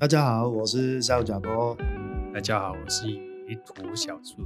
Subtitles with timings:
[0.00, 1.76] 大家好，我是邵甲波。
[2.32, 4.36] 大家好，我是迷途小树。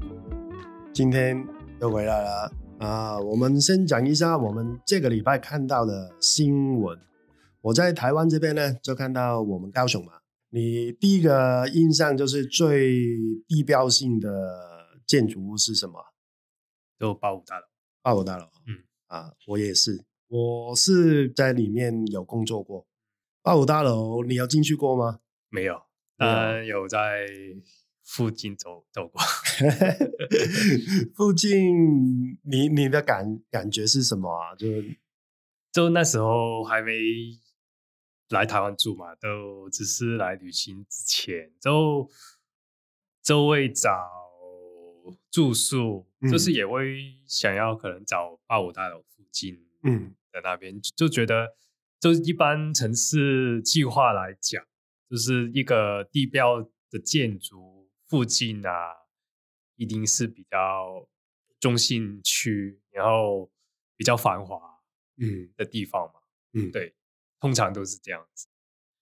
[0.94, 1.46] 今天
[1.78, 3.20] 又回来了啊！
[3.20, 6.98] 我们先讲一下我们这个礼拜看到的新闻。
[7.60, 10.12] 我在台湾这边呢，就看到我们高雄嘛。
[10.48, 12.96] 你第一个印象就是最
[13.46, 14.30] 地标性的
[15.06, 16.00] 建筑物是什么？
[16.98, 17.66] 就八五大楼。
[18.00, 22.86] 八五大楼，嗯啊，我也是，我是在里面有工作过。
[23.42, 25.18] 八五大楼，你有进去过吗？
[25.52, 25.82] 没有，
[26.16, 27.26] 但有在
[28.02, 29.20] 附近走走过。
[31.14, 34.54] 附近，你你的感感觉是什么啊？
[34.56, 34.66] 就
[35.70, 36.92] 就那时候还没
[38.30, 42.08] 来台湾住嘛，都只是来旅行之前，就
[43.22, 43.90] 周围找
[45.30, 51.54] 住宿，嗯、就是也会想要可能找八五大楼附近，嗯，在那边就觉得，
[52.00, 54.64] 就一般城市计划来讲。
[55.12, 58.72] 就是一个地标的建筑附近啊，
[59.76, 61.06] 一定是比较
[61.60, 63.50] 中心区，然后
[63.94, 64.58] 比较繁华
[65.18, 66.20] 嗯的地方嘛，
[66.54, 66.94] 嗯，对，
[67.38, 68.46] 通常都是这样子。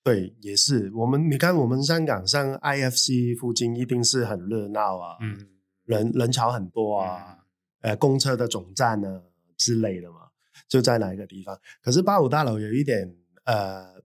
[0.02, 5.48] 对，也是我们你看，我们香港像 IFC 附近一定是很热闹啊，嗯，
[5.84, 7.38] 人人潮很多啊，
[7.82, 9.22] 嗯、呃，公车的总站呢
[9.56, 10.30] 之类的嘛，
[10.66, 11.56] 就在哪一个地方？
[11.80, 14.02] 可是八五大楼有一点呃。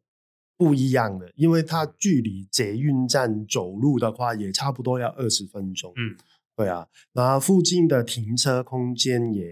[0.58, 5.92] 不一样的，因为它距离捷运站走路的话，也差不多要二十分钟。
[5.96, 6.16] 嗯，
[6.56, 9.44] 对啊，然后附近的停车空间也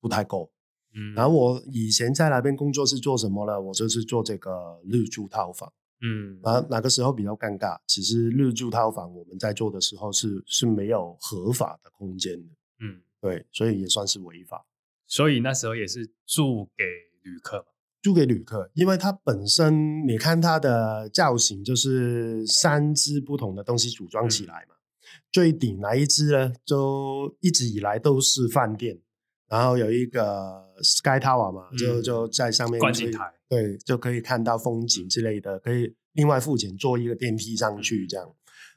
[0.00, 0.50] 不太够。
[0.96, 3.60] 嗯，然后我以前在那边工作是做什么呢？
[3.60, 5.72] 我就是做这个日租套房。
[6.00, 12.48] 嗯，啊，那个时候比较尴尬，其实日租套房我们在做的时候是是没有合法的空间的。
[12.80, 14.66] 嗯，对，所以也算是违法。
[15.06, 16.84] 所以那时候也是住给
[17.22, 17.64] 旅客。
[18.04, 24.74] 租给旅客，因为它本身，你看它的造型就是三只不同的东西组装起来嘛。
[24.74, 29.00] 嗯、最顶那一只呢，就一直以来都是饭店，
[29.48, 38.30] 然后有一个 Sky Tower 嘛，嗯、就就在上面，观景台，对，就可以看到风景之类的，可以另外付钱坐一个电梯上去这样。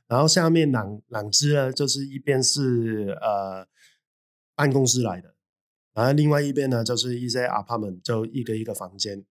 [0.07, 3.67] 然后下面两两只呢，就是一边是呃
[4.55, 5.35] 办公室来的。
[5.97, 9.25] 然后另外一边呢，就是一些 apartment，就一个一个房间，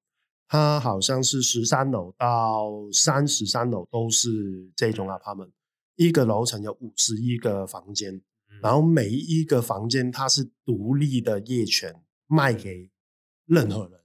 [0.48, 5.52] 它好像是十三楼到三十三楼都是这种 apartment，
[5.94, 8.20] 一个楼层有五十一个房间，
[8.60, 12.90] 然后每一个房间它是独立的业权，卖给
[13.44, 14.00] 任何人。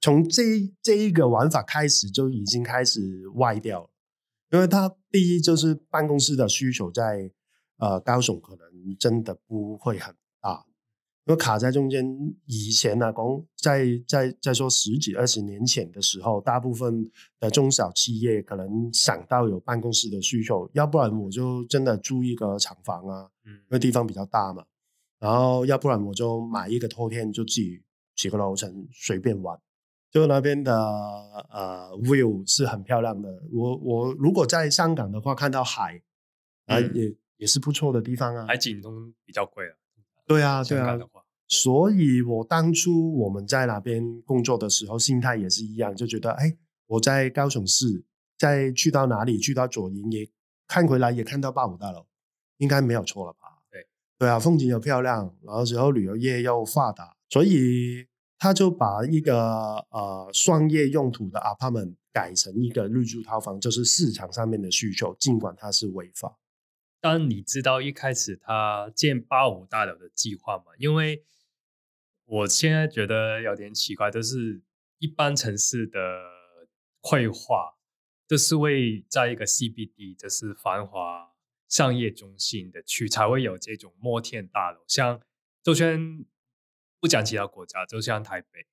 [0.00, 0.42] 从这
[0.82, 3.00] 这一个玩法开始就已经开始
[3.36, 3.90] 歪掉了，
[4.50, 7.30] 因为它第一就是办公室的需求在
[7.76, 8.66] 呃高雄可能
[8.98, 10.25] 真的不会很大。
[11.26, 12.06] 因为卡在中间，
[12.46, 17.10] 以前呢、啊，讲在在在说十几二十年前的时候，大部分
[17.40, 24.64] 的中小企业可能想到有办公室的需求，要不然我就真的租一个厂房啊，嗯，因为地方比较大嘛，
[25.18, 27.82] 然后要不然我就买一个托天，就自己
[28.14, 29.58] 几个楼层随便玩，
[30.12, 30.72] 就那边的
[31.50, 33.28] 呃 view 是很漂亮的。
[33.52, 36.00] 我我如果在香港的话，看到海
[36.66, 39.74] 啊、嗯、也也是不错的地方啊，海景都比较贵啊。
[40.26, 40.98] 对啊，对啊，
[41.48, 46.56] 所以我当初我们在那边工作的时候，心态也是一样，就觉得，哎，
[46.86, 48.04] 我在高雄市，
[48.36, 50.28] 再去到哪里，去到左营也
[50.66, 52.04] 看回来，也看到八五大楼，
[52.58, 53.62] 应该没有错了吧？
[53.70, 53.86] 对，
[54.18, 58.06] 对啊，风景又漂亮，然后之后旅游业又发达，所以
[58.38, 66.36] 他就把一个呃商业用途的 apartment 改成一个入住套房，就是市场上面的需求，尽管它是违法。
[67.00, 70.64] 当你知道一开始他建八五大楼的计划吗？
[70.78, 71.24] 因为
[72.24, 74.62] 我现在觉得有点奇怪，就是
[74.98, 76.00] 一般城市的
[77.00, 77.76] 规划
[78.26, 81.34] 都是会在一个 CBD，就是繁华
[81.68, 84.82] 商业中心的区才会有这种摩天大楼。
[84.88, 85.20] 像
[85.62, 86.24] 就算
[86.98, 88.66] 不讲其他国家，就像台北，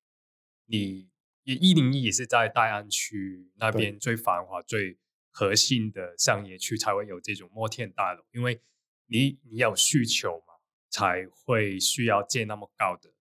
[0.65, 1.09] 你
[1.43, 4.97] 一零一也是在大安区那边最繁华最。
[5.35, 8.61] 核心的商业区才会有这种摩天大楼，因为
[9.07, 10.53] 你你有需求嘛，
[10.91, 13.11] 才会需要建那么高的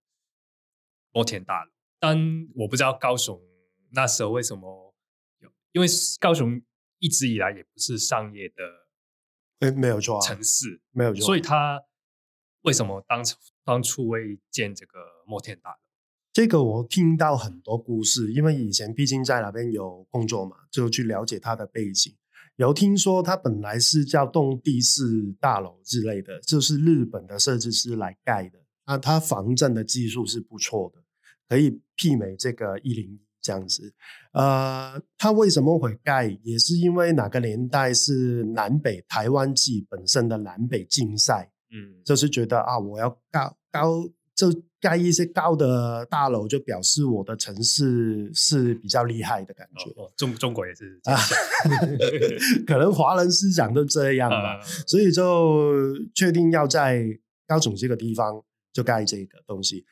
[1.11, 1.71] 摩天大楼。
[1.99, 3.41] 但我不知道高雄
[3.89, 4.93] 那时候为什么
[5.39, 5.87] 有，因为
[6.19, 6.61] 高雄
[6.99, 8.63] 一直以来也不是商业的，
[9.59, 11.83] 哎，没有错，城市没有错，所以他
[12.61, 15.77] 为什么当初当初会建这个摩天大楼？
[16.33, 22.11] 这个我听到很多故事，因为以前毕竟在那边有工作嘛，就去了解他的背景。
[22.55, 25.03] 有听说他本来是叫动地式
[25.39, 28.57] 大楼之类的，就是日本的设计师来盖的。
[28.87, 31.01] 那他防震的技术是不错的，
[31.47, 33.93] 可以媲美这个一零一这样子。
[34.33, 36.35] 呃，他为什么会盖？
[36.41, 49.89] 也是因为哪个年代是南北台湾季本身的南北竞赛，嗯，就是觉得啊，我要高高就盖一些高的大楼，就表示我的城市是比较厉害的感觉。
[49.91, 51.15] 哦，中中国也是啊、
[52.65, 57.05] 可能华人思想都这样吧，嗯、所以就确定要在
[57.47, 58.43] 高雄这个地方
[58.73, 59.85] 就盖这个东西。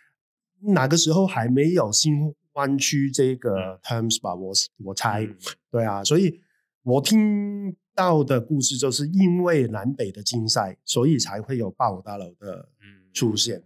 [0.74, 4.52] 哪个时候还没有新湾区这个 terms 吧，我
[4.84, 5.38] 我猜，嗯、
[5.72, 6.42] 对啊，所以
[6.84, 12.70] 我听到的故事就是因为南北的竞赛，所以才会有八五大楼的
[13.14, 13.64] 出现。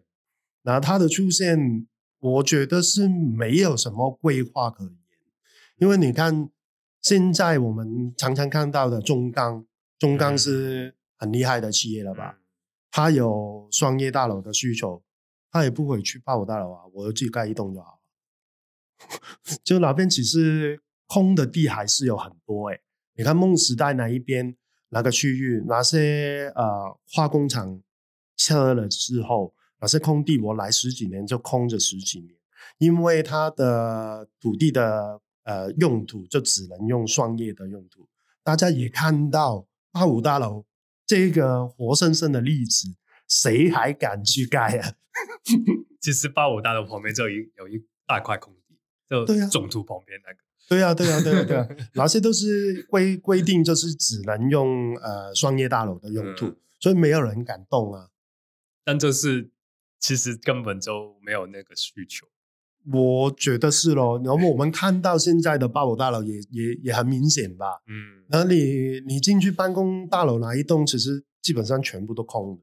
[0.65, 1.87] 那、嗯、它的出现，
[2.19, 4.97] 我觉得是没有什么规划可言，
[5.77, 6.49] 因为你看
[7.01, 9.65] 现在我们常常看到的中钢，
[9.97, 12.39] 中钢是很厉害的企业了吧？
[12.91, 15.03] 它有商业大楼的需求，
[15.51, 18.01] 它也不会去八五大楼啊，我自己盖一栋就好。
[19.63, 22.81] 就那边其实空的地还是有很多诶，
[23.15, 24.55] 你看梦时代那一边
[24.89, 27.81] 那个区域，那些呃化工厂
[28.37, 29.53] 撤了之后，
[29.85, 32.33] 那些空地我来十几年就空着十几年，
[32.79, 38.07] 因为它的土地的呃用途就只能用商业的用途。
[38.43, 40.65] 大家也看到八五大楼
[41.05, 42.87] 这个活生生的例子，
[43.27, 44.93] 谁还敢去盖啊？
[46.01, 48.75] 其实八五大楼旁边就有一有一大块空地。
[49.07, 58.09] 就对呀，总图旁边那个，对呀，对呀，对呀，对呀， 那些都是规规定，就是只能用呃商业大楼的用途，嗯、所以没有人敢动啊。
[58.83, 59.49] 但这是
[60.05, 62.27] 其实根本就没有那个需求，
[62.93, 64.21] 我觉得是咯。
[64.23, 67.81] 然后我们看到现在的八五大楼也也也很明显吧。
[67.87, 72.61] 嗯，那你你进去办公大楼哪一栋，其实基本上全部都空的。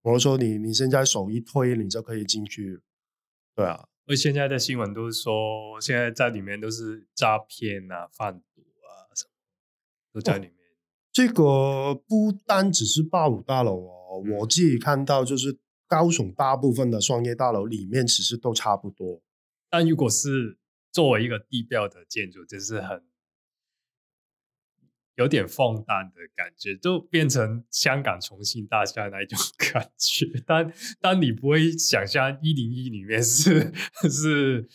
[0.00, 2.80] 我说你你现在手一推，你就可以进去。
[3.54, 3.88] 对啊。
[4.06, 9.30] 因为现在的新闻都是说，现在在里面都是诈骗啊、贩毒啊什么，
[10.14, 10.52] 都在里面。
[10.52, 10.56] 哦，
[11.12, 15.58] 这个不单只是八五大楼哦，嗯、我自己看到就是
[15.92, 19.20] 高雄大部分的商业大楼里面其实都差不多。
[19.68, 20.56] 但如果是
[20.90, 23.04] 作为一个地标的建筑，就是很。
[25.16, 30.24] 有点放荡的感觉，就变成香港重庆大厦那一种感觉。
[30.46, 30.72] 但
[31.02, 33.70] 但你不会想象一零一里面是
[34.08, 34.66] 是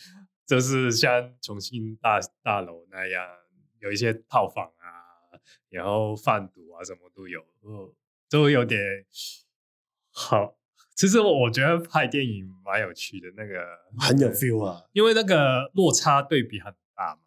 [0.46, 3.26] 就是像重庆大大楼那样
[3.80, 4.86] 有一些套房啊，
[5.70, 7.44] 然后贩毒啊什么都有，
[8.30, 8.80] 都有点
[10.12, 10.56] 好。
[10.98, 13.64] 其实我觉得拍电影蛮有趣的，那个
[13.98, 17.20] 很有 feel 啊，因为那个落差对比很大嘛。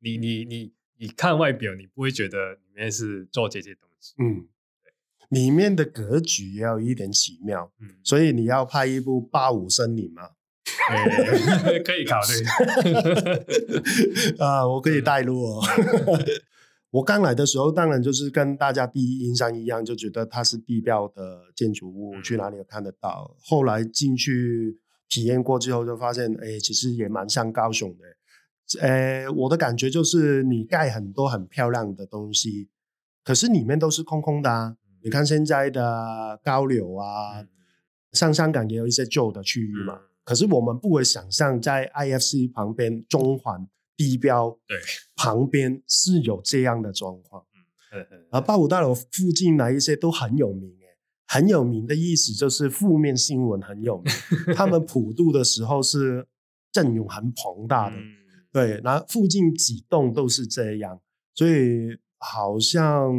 [0.00, 0.72] 你你你。
[1.02, 4.12] 你看外表，你不会觉得里面是做这些东西。
[4.18, 4.46] 嗯，
[4.84, 4.92] 对，
[5.30, 7.72] 里面的格局也有一点奇妙。
[7.80, 10.28] 嗯，所以你要拍一部八五森林吗？
[11.86, 12.44] 可以考虑。
[14.44, 15.62] 啊，我可以带路哦。
[16.90, 23.36] 我刚来的时候，当然就是跟大家第一印象一样，就觉得它是地标的建筑物，嗯、去哪里都看得到。
[23.44, 24.78] 后来进去
[25.08, 28.04] 体验过之后，就发现，哎，其实也蛮像高雄的。
[28.80, 32.68] 呃，我的感觉就是你盖很多很漂亮的东西，
[33.24, 34.76] 可是里面都是空空的啊。
[35.02, 37.46] 你看现在的高柳啊，
[38.12, 39.98] 像香港也有一些旧的区域嘛。
[40.24, 43.66] 可是我们不会想象在 IFC 旁边中环
[44.00, 44.78] 地标对
[45.14, 47.44] 旁边是有这样的状况。
[47.92, 50.74] 嗯而八五大楼附近那一些都很有名，
[51.26, 54.12] 很有名的意思就是负面新闻很有名。
[54.56, 56.26] 他们普渡的时候是
[56.72, 57.96] 阵容很庞大的。
[58.52, 61.00] 对，那附近几栋都是这样，
[61.34, 63.12] 所以好像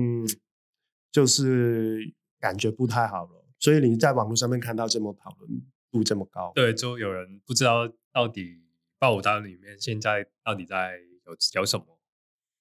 [1.11, 3.45] 就是感觉不太好了。
[3.59, 5.61] 所以你在网络上面看到这么讨论
[5.91, 8.63] 度这么高，对，就有人不知道到底
[9.01, 10.91] 八五大楼里面现在到底在
[11.25, 11.85] 有有什么，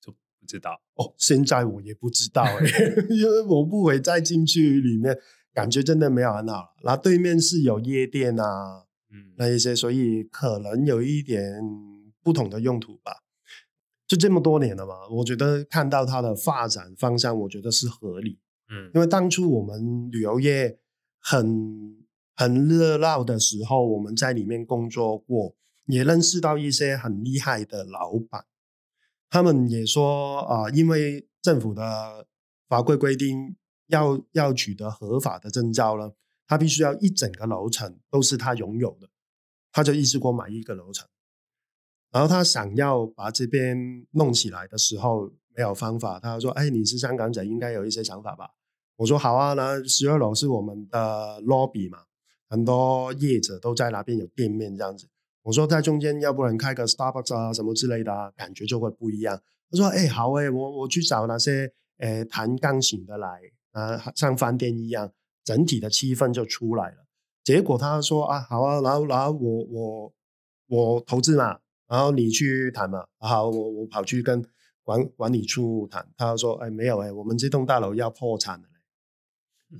[0.00, 0.80] 就不知道。
[0.94, 2.64] 哦，现在我也不知道哎，
[3.14, 5.14] 因为我不会再进去里面，
[5.52, 6.75] 感觉真的没有很好。
[6.82, 11.62] 然后对面是有夜店啊，嗯，那一些，所以可能有一点。
[12.23, 13.23] 不同的用途吧，
[14.06, 18.38] 就这么多年了嘛，我觉得看到它的发展方向，我觉得是合理。
[18.68, 20.78] 嗯，因为当初我们旅游业
[21.18, 21.97] 很
[22.37, 25.56] 很热闹的时候，我们在里面工作过，
[25.87, 28.45] 也认识到一些很厉害的老板。
[29.29, 32.27] 他们也说啊、因为政府的
[32.69, 33.57] 法规规定
[33.87, 36.15] 要要取得合法的证照了，
[36.47, 39.09] 他必须要一整个楼层都是他拥有的，
[39.71, 41.09] 他就一次过买一个楼层。
[42.11, 46.19] 然后他想要把这边弄起来的时候，没有方法。
[46.19, 48.51] 他说：“哎，你是香港仔，应该有一些想法吧？”
[48.97, 52.03] 我说：“好啊，那十二楼是我们的 lobby 嘛，
[52.49, 55.09] 很多业者都在那边有店面这样子。”
[55.50, 59.37] 我说在中间，要不然开个 Starbucks 啊什么之类的啊，感觉就会不一样。
[59.69, 63.40] 他说：“哎，好哎，我我去找那些诶弹钢琴的来
[63.73, 65.11] 啊，像饭店一样，
[65.42, 66.99] 整体的气氛就出来了。”
[67.42, 70.12] 结果他说：“啊，好啊，然后然后我我
[70.69, 74.40] 我投资嘛，然后你去谈嘛，好，我我跑去跟
[74.85, 78.69] 管管理处谈。”他说：“哎，没有哎，我们这栋大楼要破产了。”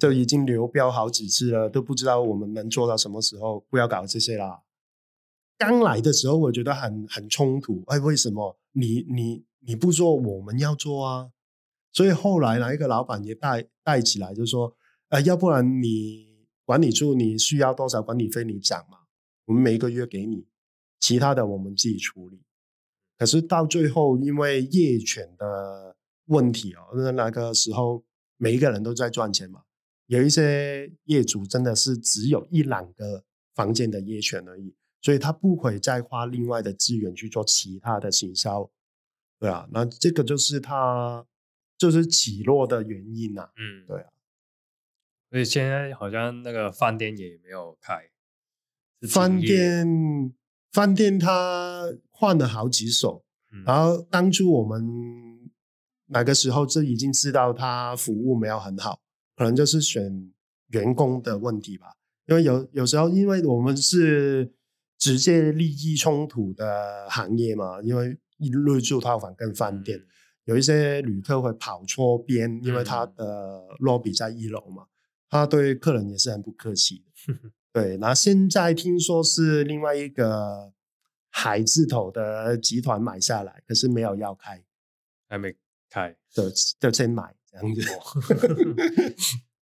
[0.01, 3.65] 就已经流标好几次了，都不知道我们能做到什么时候。
[3.71, 4.63] 不要搞这些啦。
[5.61, 7.85] 刚来的时候，我觉得很很冲突。
[7.89, 11.33] 哎，为什么你你你不做，我们要做啊？
[11.93, 14.75] 所以后来来一个老板也带带起来，就说：
[15.11, 19.01] 呃，要不然你管理处你需要多少管理费，你讲嘛，
[19.45, 20.47] 我们每个月给你，
[20.99, 22.41] 其他的我们自己处理。
[23.19, 25.95] 可是到最后，因为业权的
[26.29, 28.03] 问题哦，那那个时候
[28.39, 29.65] 每一个人都在赚钱嘛。
[30.07, 33.23] 有一些业主真的是只有一两个
[33.55, 38.71] 房间的业权而已，所以他不会再花另外的资源去做其他的行销，
[39.39, 41.27] 对啊，那这个就是他
[41.79, 44.11] 就是起落的原因呐、啊，嗯，对啊，
[45.31, 48.11] 所以现在好像那个饭店也没有开，
[49.09, 50.35] 饭店
[50.73, 55.51] 饭店他换了好几手，嗯、然后当初我们
[56.07, 59.01] 那个时候就已经知道他服务没有很好。
[59.37, 60.31] 可能就是选
[60.69, 61.95] 员工的问题吧，
[62.27, 64.53] 因为有有时候，因为我们是
[65.01, 68.17] 直接利益冲突的行业嘛，因为
[68.53, 70.01] 入住套房跟饭店，
[70.45, 74.87] 有一些旅客会跑错边，因为他的 lobby 在一楼嘛，
[75.29, 77.35] 他对客人也是很不客气的。
[77.73, 80.73] 对，然后现在听说是另外一个
[81.31, 84.63] 海字头的集团买下来，可是没有要开，
[85.29, 85.57] 还没
[85.89, 87.35] 开，就就先买。
[87.53, 87.81] 这样子，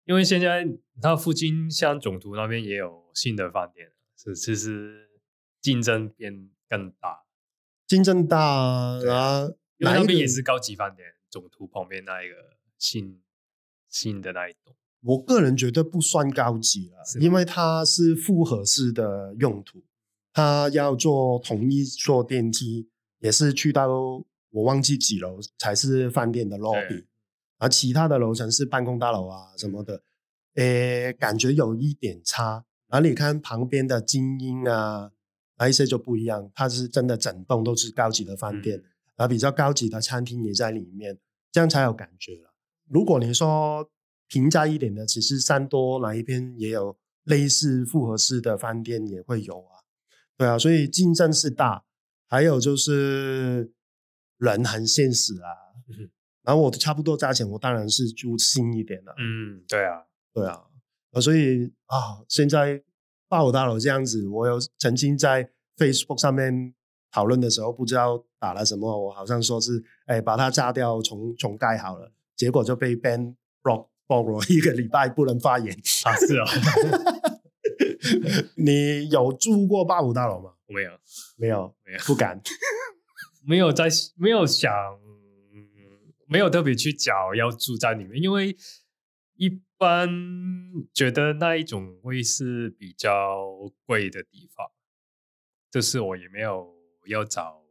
[0.04, 0.64] 因为现在
[1.00, 5.08] 它附近像总图那边也有新的饭店，是其实
[5.62, 7.22] 竞争变更大，
[7.86, 12.34] 竞争大啊，因为那边也是高级饭店，总图旁边那一个
[12.76, 13.22] 新
[13.88, 19.84] 新的那一栋，我个人觉得不算高级了，因为它是复合式的用途，
[20.32, 22.90] 它要做同一座电梯，
[23.20, 23.88] 也是去到
[24.50, 27.06] 我忘记几楼才是饭店的 lobby。
[27.58, 30.02] 而其他的楼层是办公大楼啊什么的，
[30.54, 32.64] 诶，感觉有一点差。
[32.88, 35.12] 然后你看旁边的精英啊，
[35.62, 38.76] 那一些就不一样，它是真的整栋都是高级的饭店，
[39.14, 41.16] 然后比较高级的餐厅也在里面，
[41.52, 42.52] 这样才有感觉了。
[42.88, 43.88] 如果你说
[44.26, 49.86] 平价一点的，其实三多哪一边也有类似复合式的饭店也会有啊，
[50.36, 51.84] 对啊，所以竞争是大，
[52.26, 53.72] 还有就是
[54.38, 55.46] 人很现实啊。
[56.42, 59.14] 然后我差不多价钱，我当然是租新一点的。
[59.16, 60.02] 嗯，对啊，
[60.34, 60.60] 对啊，
[61.20, 62.82] 所以啊，现在
[63.32, 65.48] 八五大楼这样子，我有曾经在
[65.78, 66.74] Facebook 上面
[67.10, 75.74] 讨论的时候，不知道打了什么，我好像说是哎把它炸掉，重重盖好了，结果就被 ban block block 了一个礼拜，不能发言。
[76.04, 76.46] 啊，是啊。
[78.54, 80.50] 你有住过八五大楼吗？
[80.66, 80.90] 没有，
[81.38, 82.38] 没有，没有，不敢，
[83.46, 84.70] 没有在，没有想。
[86.28, 88.56] 没有特别去找要住在里面，因为
[89.36, 90.08] 一般
[90.92, 94.70] 觉得那一种会是比较贵的地方，
[95.70, 96.74] 就是我也没有
[97.06, 97.62] 要找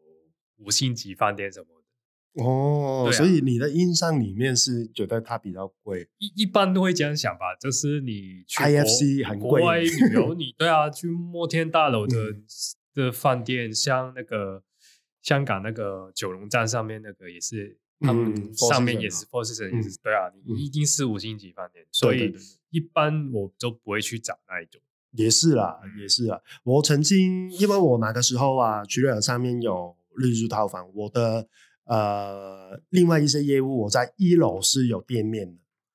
[0.58, 2.44] 五星级饭店什么的。
[2.44, 6.08] 哦，啊、所以你的印象里面是觉得它比较贵？
[6.18, 12.46] 一一般都会这样想吧，就是你去 IFC 很贵，国外旅 游，你对啊，去摩天大楼的、嗯、
[12.94, 14.64] 的饭店，像那个
[15.22, 17.78] 香港那个九龙站上面那个也是。
[18.02, 22.36] 他们上面也是 Four Seasons 也是对啊，你一定是五星级饭店，所以
[22.70, 24.82] 一般我都不会去找那一种。
[25.12, 26.42] 也是啦，也是啦。
[26.64, 31.48] 我曾经因为我那个时候啊，瞿瑞尔上面有日租套房，我的
[31.84, 35.46] 呃另外一些业务我在一楼是有店面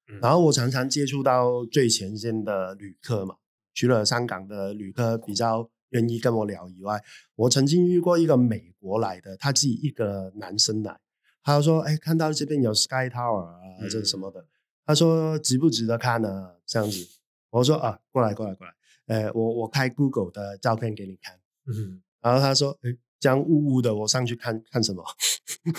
[0.06, 3.36] 的，然后我常常接触到最前线的旅客嘛，
[3.74, 7.02] 除了香港的旅客比较愿意跟我聊以外，
[7.36, 11.00] 我曾经遇过一个美国来的，他自己一个男生来。
[11.46, 14.44] 他说：“哎，看到这边有 Sky Tower 啊，这是什么的？”
[14.84, 17.06] 他说：“值不值得看呢？”这样子，
[17.50, 18.74] 我说：“啊，过来，过来，过来。
[19.06, 21.38] 哎，我我开 Google 的照片给你看。”
[21.70, 25.04] 嗯，然后他说：“哎，这样雾雾的，我上去看看什么？”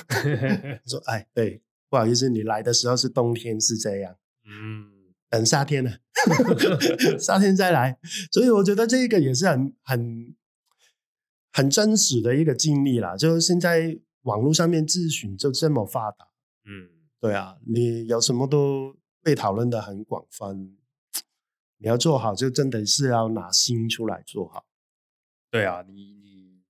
[0.08, 4.16] 他说：“哎，对，不好意思，你来的时候是冬天，是这样。
[4.46, 4.90] 嗯，
[5.30, 5.98] 等夏天了，
[7.20, 8.00] 夏天再来。
[8.32, 10.34] 所以我觉得这个也是很很
[11.52, 16.28] 很真实的一个经历啦，就是现在。”网络上面咨询就这么发达，
[16.66, 16.90] 嗯，
[17.22, 20.54] 对啊，你有什么都被讨论的很广泛，
[21.80, 24.66] 你要做好，就真的是要拿心出来做好。
[25.50, 26.62] 对啊，你你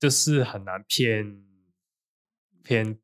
[0.00, 1.44] 就是很难骗
[2.64, 2.98] 骗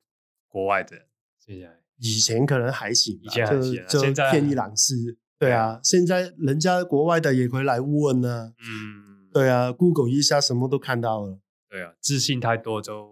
[0.49, 1.06] 国外的人。
[1.38, 5.18] 现在以前可能还行，以前还行，就现在骗一两次。
[5.38, 8.54] 对啊，现在人家国外的也会来问呢。
[8.59, 11.38] 嗯，对啊，Google 一下什么都看到了。
[11.68, 13.12] 对啊，自信太多就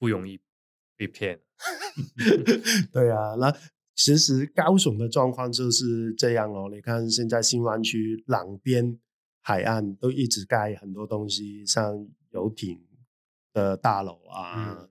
[0.00, 0.40] 不容易
[0.96, 1.40] 被骗。
[2.90, 3.54] 对啊，那
[3.94, 6.68] 其实高雄的状况就是这样哦。
[6.72, 8.98] 你看现在新湾区两边
[9.42, 12.82] 海岸都一直盖很多东西，像游艇
[13.52, 14.88] 的大楼啊，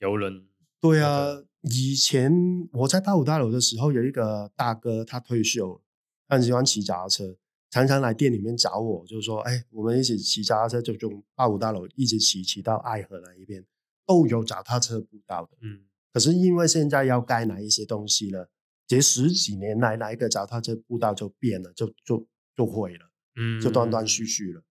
[0.00, 0.46] 游、嗯、轮。
[0.80, 2.32] 对啊，以前
[2.72, 5.80] 我在八五大楼的时候，有一个大哥，他退休，
[6.26, 7.36] 他很喜欢骑脚踏车，
[7.70, 13.64] 常常来店里面找我，就说：“哎，我们一起骑脚踏车，就从八五大楼一直骑骑到爱河那一边，
[14.10, 15.84] 都有脚踏车步道的。”嗯。
[16.12, 18.50] 可是因为现在要盖哪一些东西了，
[18.84, 22.26] 这十几年来，哪一个脚踏车步道就变了，就就
[22.56, 24.62] 就毁了，嗯，就断断续续了。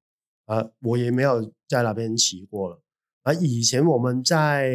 [0.48, 2.81] 呃，我也没有在那边骑过了。
[3.24, 4.69] 而以前我们在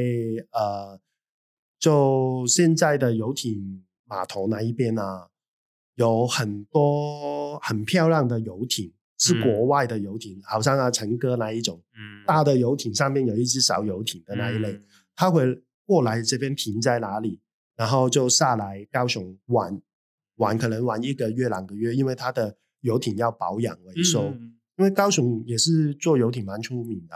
[0.52, 0.98] 呃，
[1.78, 5.28] 就现在的游艇码头那一边啊，
[5.96, 14.80] 有很多很漂亮的游艇，是国外的游艇，嗯、好像啊陈哥那一种，嗯，大的游艇上面有一只小游艇的那一类，
[15.14, 15.64] 他、嗯、会。
[15.86, 17.42] 过来这边停在哪里，
[17.76, 19.82] 然后就下来高雄玩，
[20.36, 24.30] 玩可能玩一个月两个月，因为他的游艇要保养维修。
[24.30, 27.14] 嗯、因为高雄也是做游艇蛮出名的，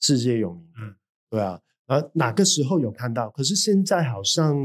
[0.00, 0.80] 世界有名的。
[0.80, 0.96] 嗯、
[1.28, 3.28] 对啊，而哪个时候有看到？
[3.28, 4.56] 可是现在好像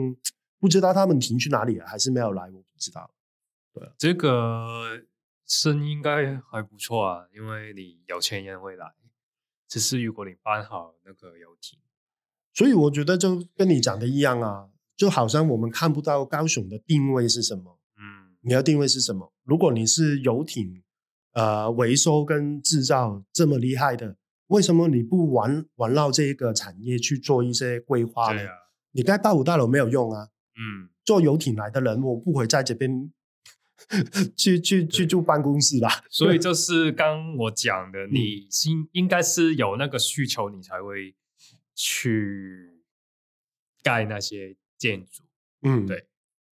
[0.58, 3.12] 不知道他们停去哪里了，还是没有来，我不知道。
[3.74, 5.02] 对、啊，这个
[5.46, 8.94] 生意应该还不错啊，因为你有钱人会来。
[9.68, 11.80] 只是如果你办好那个游艇。
[12.54, 17.80] 所以我觉得就跟你讲的一样啊，就好像我们看不到高雄的定位是什么。
[17.98, 19.34] 嗯，你要定位是什么？
[19.44, 20.84] 如果你是游艇，
[21.32, 28.44] 呃，维修跟制造这么厉害的，为什么你不玩玩绕这一个产业去做一些规划呢？
[28.44, 28.52] 啊、
[28.92, 30.30] 你盖八五大楼没有用啊。
[30.56, 33.12] 嗯，做游艇来的人，我不会在这边
[34.38, 35.90] 去去去住办公室啦。
[36.10, 41.16] 所以就是刚我讲的， 你应应该是有那个需求，你才会。
[41.76, 42.84] 去
[43.82, 45.24] 盖那些建筑，
[45.64, 46.06] 嗯，对，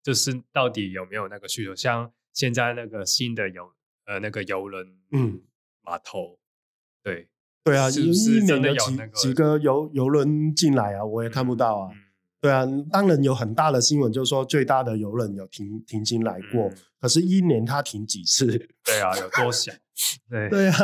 [0.01, 1.75] 就是到底有没有那个需求？
[1.75, 3.69] 像现在那个新的游
[4.05, 5.41] 呃那个游轮，嗯，
[5.81, 6.39] 码头，
[7.03, 7.27] 对，
[7.65, 11.03] 对啊，是不是真的有那个几个游游轮进来啊？
[11.03, 11.91] 我也看不到啊。
[11.93, 11.99] 嗯、
[12.39, 18.45] 对啊，当然有很大的新闻，就是说最大的游轮有停停进来过，嗯、可是一年它停几次？
[18.83, 19.71] 对啊，有多小？
[20.29, 20.75] 对对啊，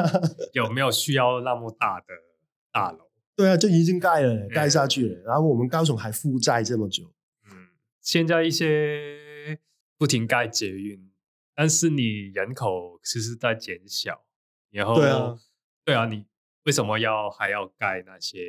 [0.54, 2.08] 有没有需要那么大的
[2.72, 3.10] 大楼？
[3.36, 5.16] 对啊，就已经盖了，盖下去了。
[5.20, 7.14] 嗯、然后我们高雄还负债这么久。
[7.46, 7.68] 嗯，
[8.02, 9.60] 现在一些
[9.98, 11.12] 不停盖捷运，
[11.54, 14.26] 但是你人口其实在减小。
[14.72, 15.40] 然后，对啊，
[15.86, 16.26] 对啊，你
[16.64, 18.40] 为什么要还要盖那些？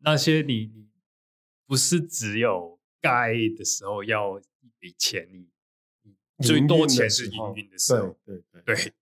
[0.00, 0.88] 那些你你
[1.66, 5.48] 不是只有盖的时候要一笔钱，你
[6.40, 8.92] 最多钱是营运的时候，对对 对，对，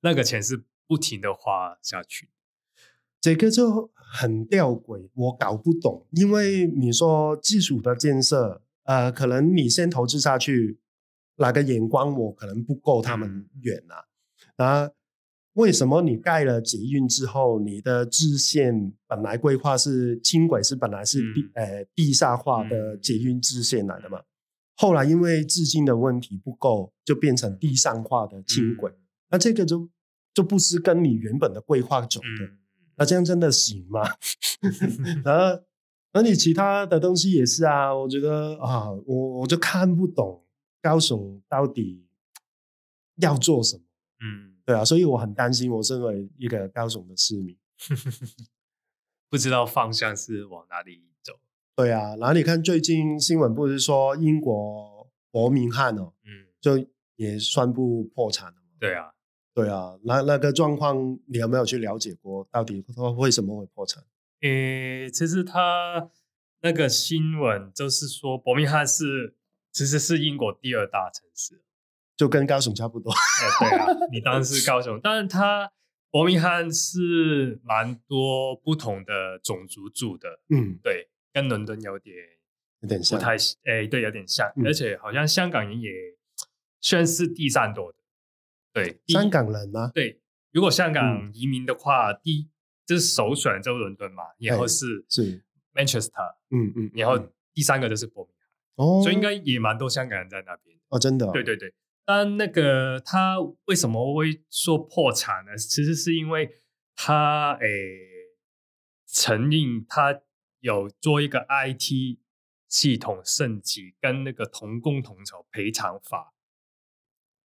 [0.00, 2.28] 那个钱是不停的花下去。
[3.20, 6.06] 这个就很吊诡，我搞不懂。
[6.12, 10.78] 因为你说基础的建设，呃，可能你先投资下去，
[11.36, 14.04] 哪个眼光我可能不够他们远啊。
[14.64, 14.90] 啊，
[15.54, 24.22] 为什么你盖了捷运之后，你的支线本来规划是轻轨，是本来是地、嗯、呃地下化的捷运支线来的嘛？
[24.76, 28.90] 后来因为资金的问题不够，就变成地上化的轻轨。
[28.92, 29.88] 嗯、那这个就
[30.32, 32.44] 就不是跟你原本的规划走的。
[32.44, 32.58] 嗯
[32.98, 34.00] 那这样真的行吗？
[35.22, 35.62] 然后，
[36.14, 37.94] 那你其他的东西也是啊。
[37.94, 40.46] 我觉得啊，我我就看不懂
[40.80, 42.06] 高雄到底
[43.16, 43.82] 要做什么。
[44.24, 45.70] 嗯，对啊，所以我很担心。
[45.70, 47.54] 我身为一个高雄的市民，
[49.28, 51.15] 不知道方向是往哪里走。
[51.76, 56.84] 对啊，然后你看最近新闻不是说英国伯明翰哦，嗯，就
[57.16, 58.76] 也宣布破产了吗？
[58.80, 59.12] 对啊。
[59.54, 62.46] 对啊，那那个状况你有没有去了解过？
[62.50, 64.04] 到底他为什么会破产？
[64.42, 66.10] 诶，其实他
[66.60, 69.34] 那个新闻就是说，伯明翰是
[69.72, 71.62] 其实是英国第二大城市，
[72.18, 73.10] 就跟高雄差不多。
[73.58, 75.72] 对啊，你当然是高雄，但是他
[76.10, 80.40] 伯明翰是蛮多不同的种族住的。
[80.50, 82.16] 嗯，对，跟伦敦有点
[82.80, 85.90] 有点像，不太诶，对，有点像，嗯、而且好像香港人也
[86.80, 87.98] 算是第三多的。
[88.72, 89.90] 对，香港人吗？
[89.94, 90.18] 对，
[90.52, 92.48] 如果香港移民的话，嗯、第一
[92.86, 95.44] 就是首选就伦敦嘛，然后是是
[95.74, 97.18] Manchester，嗯嗯，然后
[97.52, 101.74] 第三个就是伯明翰，哦，所以应该也蛮多香港人在那边哦，真的、哦，对对对。
[102.06, 105.54] 但那个他为什么会说破产呢？
[105.58, 106.50] 其实是因为
[106.94, 107.68] 他诶
[109.06, 110.22] 承认他
[110.60, 112.18] 有做一个 IT
[112.68, 116.34] 系统升级，跟那个同工同酬赔偿法，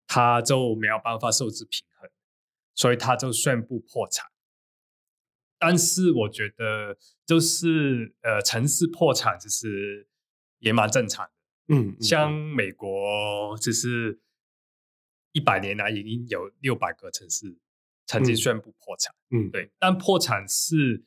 [0.06, 2.10] 他就没有办法收支平衡，
[2.74, 4.30] 所以他就宣布破产。
[5.58, 6.96] 但是我觉得，
[7.26, 10.08] 就是呃，城市破产其实
[10.58, 11.32] 也蛮正常的。
[11.74, 14.22] 嗯，嗯，像美国，就是
[15.32, 17.58] 一百年来已经有六百个城市
[18.06, 19.14] 曾经宣布破产。
[19.28, 19.70] 嗯，对。
[19.78, 21.04] 但破产是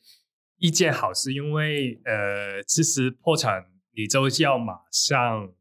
[0.63, 5.51] 一件好事，因为呃，其实破产你就是要马上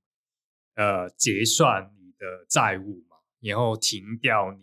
[0.77, 4.61] 呃结算你的债务嘛，然后停掉你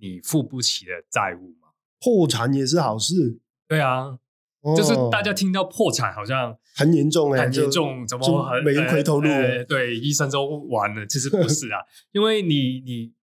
[0.00, 1.68] 你付不起的债务嘛。
[2.00, 4.18] 破产也是好事，对啊，
[4.62, 9.64] 哦、就是大家听到破产好像很严重哎，很严重，怎么很没人回头路、呃呃？
[9.64, 11.06] 对，医生都完了。
[11.06, 11.78] 其实不是啊，
[12.10, 13.14] 因为你你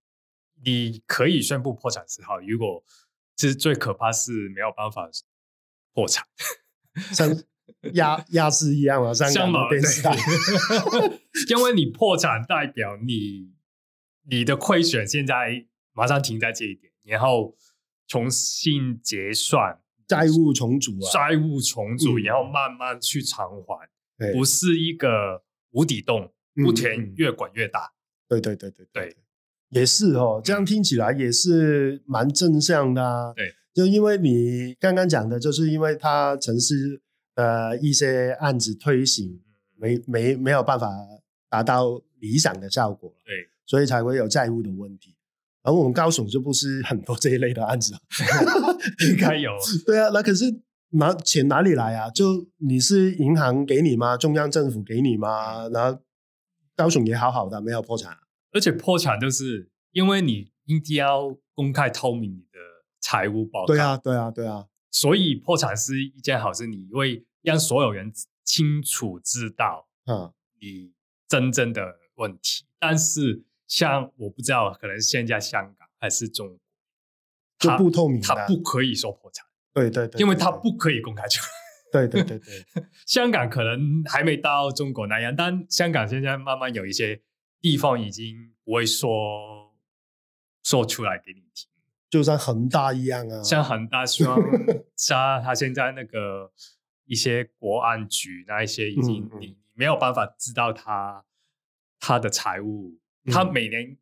[0.64, 2.82] 你可以宣布破产是好，如果
[3.36, 5.10] 其实最可怕是没有办法
[5.94, 6.26] 破产，
[7.14, 7.30] 像
[7.94, 10.16] 亚亚视一样啊，像马电视台，
[11.50, 13.52] 因为你破产代表你
[14.30, 17.56] 你的亏损现在马上停在这一点，然后。
[18.06, 26.32] 重新结算，债务重组啊，债务重组，然后慢慢去偿还，嗯，不是一个无底洞，
[26.64, 27.94] 不停越滚越大。
[28.28, 29.16] 对对对对对，
[29.70, 33.34] 也是哦，这样听起来也是蛮正向的啊。
[33.34, 37.02] 对，就因为你刚刚讲的，就是因为他城市
[37.36, 39.42] 呃一些案子推行
[39.76, 40.90] 没没没有办法
[41.50, 43.34] 达到理想的效果，对，
[43.66, 45.16] 所以才会有债务的问题。
[45.64, 47.94] 而我们高雄就不是很多这一类的案子，
[49.10, 49.52] 应该有。
[49.88, 50.46] 对啊，那可是
[50.90, 52.10] 拿钱哪里来啊？
[52.10, 54.18] 就你是银行给你吗？
[54.18, 55.70] 中央政府给你吗？
[55.70, 56.00] 然后
[56.76, 58.18] 高雄也好好的，没有破产。
[58.52, 62.44] 而且破产就是因为你一定要公开透明
[63.04, 63.68] 财务报告。
[63.68, 64.66] 对啊，对啊，对啊。
[64.90, 68.12] 所以破产是一件好事，你会让所有人
[68.44, 70.94] 清楚知道，嗯，你
[71.28, 72.66] 真正的问题。
[72.80, 73.44] 但是。
[73.66, 76.60] 像我不知道，可能现在香港还是中国，
[77.58, 81.50] 就不透明，他不可以说破产，对对对，因为他不可以公开出来。
[81.92, 82.66] 对对对对，
[83.08, 87.20] 香港可能还没到中国那样，但香港现在慢慢有一些
[87.62, 89.74] 地方已经不会说
[90.62, 91.68] 说出来给你听，
[92.14, 94.40] 就像恒大一样啊，像恒大双
[94.96, 96.52] 杀他现在那个
[97.06, 101.26] 一些国安局那一些已经你你没有办法知道他
[102.00, 103.00] 他的财务。
[103.32, 103.98] 他每年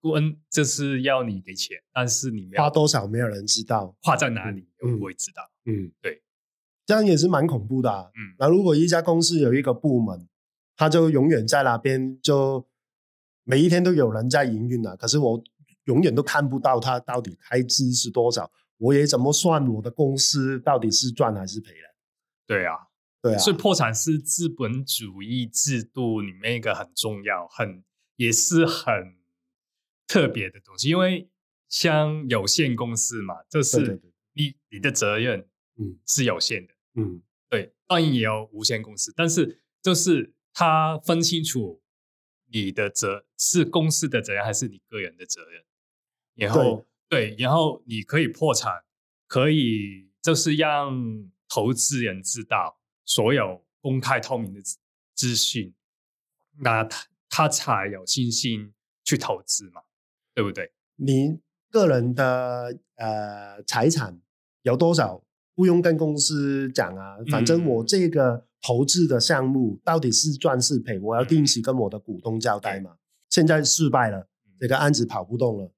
[0.00, 5.48] 问，就是要你给钱，但是你花多少没有人知道，花在哪里又不会知道。
[5.66, 6.20] 嗯，对，
[6.86, 8.10] 这样也是蛮恐怖的啊。
[8.16, 10.26] 嗯，那如果一家公司有一个部门，
[10.76, 12.66] 他就永远在那边，就
[13.44, 15.44] 每一天都有人在营运啊，可是我
[15.88, 21.94] 永远都看不到他到底开支是多少，我也怎么算我的公司到底是赚还是赔了？
[22.46, 22.78] 对啊，
[23.20, 27.84] 对啊，所以破产是资本主义制度里面一个很重要、很。
[28.20, 29.14] 也是很
[30.08, 31.30] 特别的东西，因为
[31.68, 41.80] 像有限公司嘛，就是你对对对你的责任嗯是有限的，嗯，对，当然也有无限公司，但是就是他分清楚
[42.50, 45.62] 你的责是公司的责任还是你个人的责任，
[46.46, 48.72] 然后对，对，然后你可以破产，
[49.26, 50.92] 可以就是让
[51.48, 54.60] 投资人知道所有公开透明的
[55.14, 55.74] 资讯，
[56.60, 57.06] 那他。
[57.30, 58.72] 他才有信心
[59.04, 59.82] 去投资嘛，
[60.34, 60.72] 对不对？
[60.96, 61.38] 你
[61.70, 64.18] 个人的呃财产
[64.62, 65.22] 有多少，
[65.54, 67.18] 不用跟公司讲啊。
[67.30, 72.92] 反正我这个投资的项目到底是赚是赔，我要定期跟我的股东交代嘛。
[72.92, 72.98] 嗯、
[73.28, 74.26] 现在失败了，
[74.58, 75.70] 这个案子跑不动了，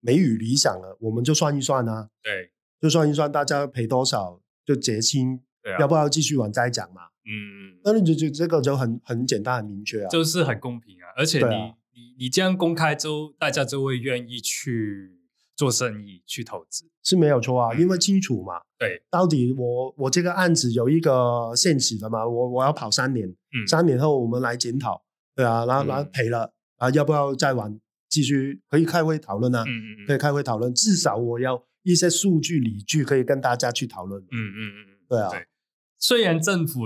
[0.00, 2.08] 没与理想了，我们就算一算啊。
[2.22, 7.02] 对，就算一算，大家赔多少就结清，对啊、要不要继续往再讲嘛？
[7.24, 15.18] 嗯，那你就就这个就很很简单很明确啊，就是很公平啊，而且你、啊、你你这样公开之后，大家就会愿意去
[15.56, 25.02] 做生意去投资，是没有错啊，嗯、因为清楚嘛，对，到底我我这个案子有一个限期的嘛，我我要跑三年，嗯，三年后我们来检讨，
[25.34, 27.80] 对啊，然后然后赔了啊，要不要再玩？
[28.16, 35.28] 继续可以开会讨论啊，嗯嗯嗯，可以开会讨论，至少我要一些数据理据可以跟大家去讨论，嗯嗯嗯嗯，对啊。
[35.28, 35.46] 对。
[35.98, 36.80] 虽然政府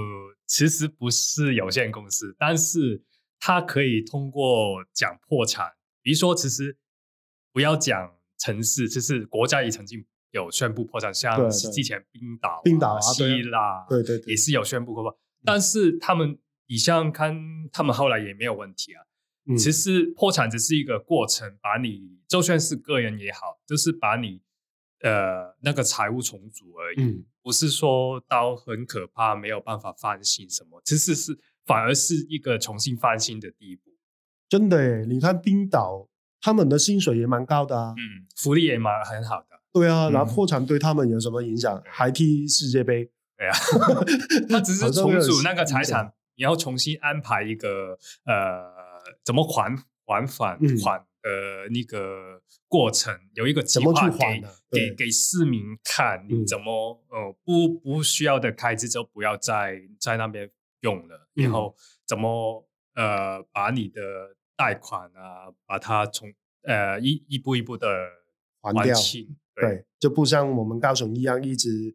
[0.44, 3.04] 其实不是有限公司，但是
[3.38, 5.66] 它可以通过讲破产，
[6.02, 6.76] 比如说，其实
[7.52, 15.04] 不要讲城市，就是国家也曾经有宣布破产，像之前冰岛、冰岛、希腊，对对对，也是有宣布过。
[15.04, 15.16] 吧。
[15.44, 17.36] 但是他们，你像看
[17.72, 19.02] 他们后来也没有问题啊。
[19.50, 24.40] 嗯，其实破产只是一个过程，把你就算是个人也好，就是把你
[25.02, 33.90] 呃那个财务重组而已，嗯，不是说到很可怕没有办法翻新什么，其实是反而是一个重新翻新的第一步。
[34.48, 36.08] 真的诶，你看冰岛，
[36.40, 39.46] 他们的薪水也蛮高的啊，嗯，福利也蛮很好的。
[39.72, 41.76] 对啊，然后破产对他们有什么影响？
[41.78, 43.08] 嗯、还踢世界杯？
[43.36, 43.54] 对啊，
[44.50, 48.66] 他只是重组那个财产，你要重新安排一个呃，
[49.30, 64.00] 怎么还还返款的那个过程，嗯、有一个计划给给给市民看，你怎么呃不不需要的开支就不要再在那边用了，嗯、然后怎么呃把你的
[64.56, 66.28] 贷款啊，把它从
[66.64, 67.86] 呃一一步一步的
[68.60, 68.96] 还掉。
[69.54, 71.94] 对，就不像我们高雄一样一直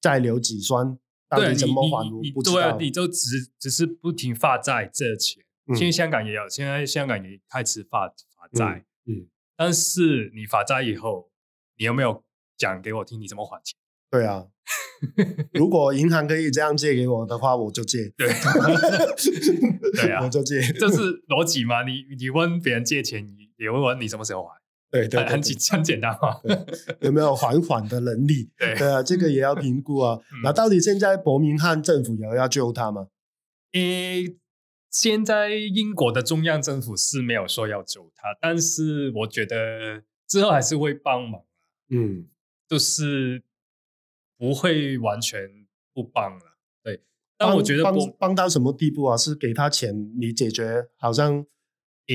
[0.00, 2.10] 在留子孙，到底怎么还？
[2.20, 5.44] 你不知道，你就只只是不停发债这钱。
[5.74, 8.84] 现在香港也有，现在香港也开始发发债。
[9.06, 11.30] 嗯，嗯，但是你发债以后，
[11.78, 12.22] 你有没有
[12.56, 13.76] 讲给我听你怎么还钱？
[14.10, 14.46] 对啊，
[15.52, 18.12] 如果银行可以这样借给我的话，我就借。
[18.16, 18.28] 对，
[19.94, 21.82] 对啊，我就借，这是逻辑吗？
[21.84, 24.60] 你你问别人借钱，你也会问你什么时候还？
[24.90, 26.38] 对，对，对，很简很简单嘛，
[27.00, 28.50] 有没有还款的能力？
[28.58, 30.20] 对，对啊，这个也要评估啊。
[30.44, 33.08] 那、嗯、到底现在伯明翰政府有要救他吗？
[33.72, 34.36] 诶，
[34.92, 41.42] 现在英国的中央政府是没有说要救他，但是我觉得之后还是会帮忙。
[41.90, 42.28] 嗯，
[42.68, 43.42] 就是
[44.38, 46.58] 不会完全不帮了。
[46.84, 47.02] 对，
[47.36, 49.16] 但我觉得帮帮到什么地步啊？
[49.16, 51.44] 是给他钱，你解决好像。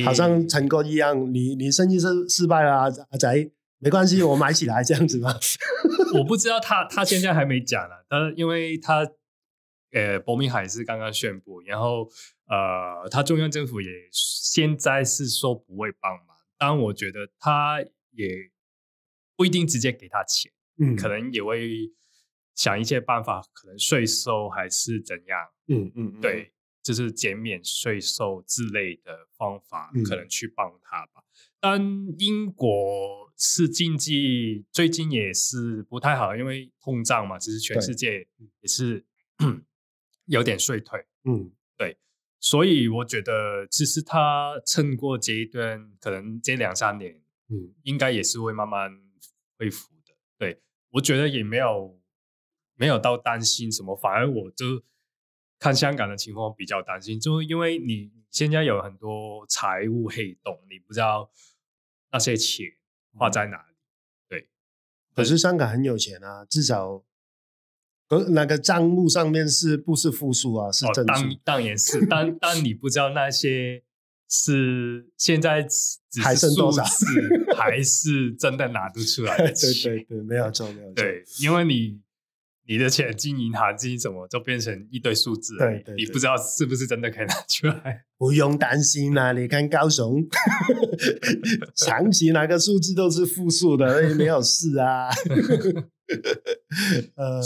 [0.05, 2.71] 好像陈哥一样，你你生意是失败了，
[3.09, 5.33] 阿仔没关系，我买起来这样子吗？
[6.19, 9.09] 我不知道他他现在还没讲了，他因为他
[9.93, 12.09] 呃伯明翰是刚刚宣布，然后
[12.47, 18.51] 呃他中央政府也现在是说不会帮忙，但我觉得他也
[19.35, 21.91] 不一定直接给他钱，嗯，可能也会
[22.55, 26.53] 想一些办法，可能税收还是怎样，嗯嗯，嗯，对。
[26.83, 31.21] 就是减免税收之类的方法，可能去帮他吧。
[31.59, 31.81] 嗯、但
[32.17, 38.25] 英国是经济最近也是不太好，因为通胀嘛，其实全世界
[38.61, 39.05] 也是
[40.27, 41.05] 有点衰退。
[41.25, 41.97] 嗯，对。
[42.39, 48.91] 所以我觉得，其实他撑过这一段，可能这两三年，嗯，应该也是会慢慢
[49.57, 50.13] 恢复的。
[50.37, 50.61] 对，
[50.91, 51.99] 我觉得也没有
[52.75, 54.83] 没有到担心什么，反而我就。
[55.59, 61.31] 看香港的情况比较担心，就因为你现在有很多财务黑洞，你不知道
[62.11, 62.67] 那些钱
[63.15, 63.75] 花在哪里。
[64.29, 64.47] 对，
[65.15, 67.03] 可是香港很有钱啊，至少
[68.29, 70.71] 那个账目上面是不是负数啊？
[70.71, 71.05] 是正数。
[71.05, 73.83] 当当然是，但但你不知道那些
[74.29, 76.83] 是现在只是还剩多少，
[77.55, 79.93] 还是真的拿得出来的 钱？
[79.93, 80.93] 对对对，没有错，没有错。
[80.95, 81.99] 对，因为你。
[82.69, 85.59] 你的钱进银行进什么，就变成一堆数字了。
[85.59, 88.03] 对，对，对，你不知道是不是真的可以拿出来。
[88.19, 90.27] 不用担心啦，你看高雄，
[91.77, 95.07] 长期那个数字都是负数的，所以没有事啊。
[97.15, 97.41] 呃，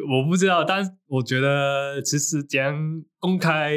[0.00, 3.72] 我不知道，但我觉得其实这样公开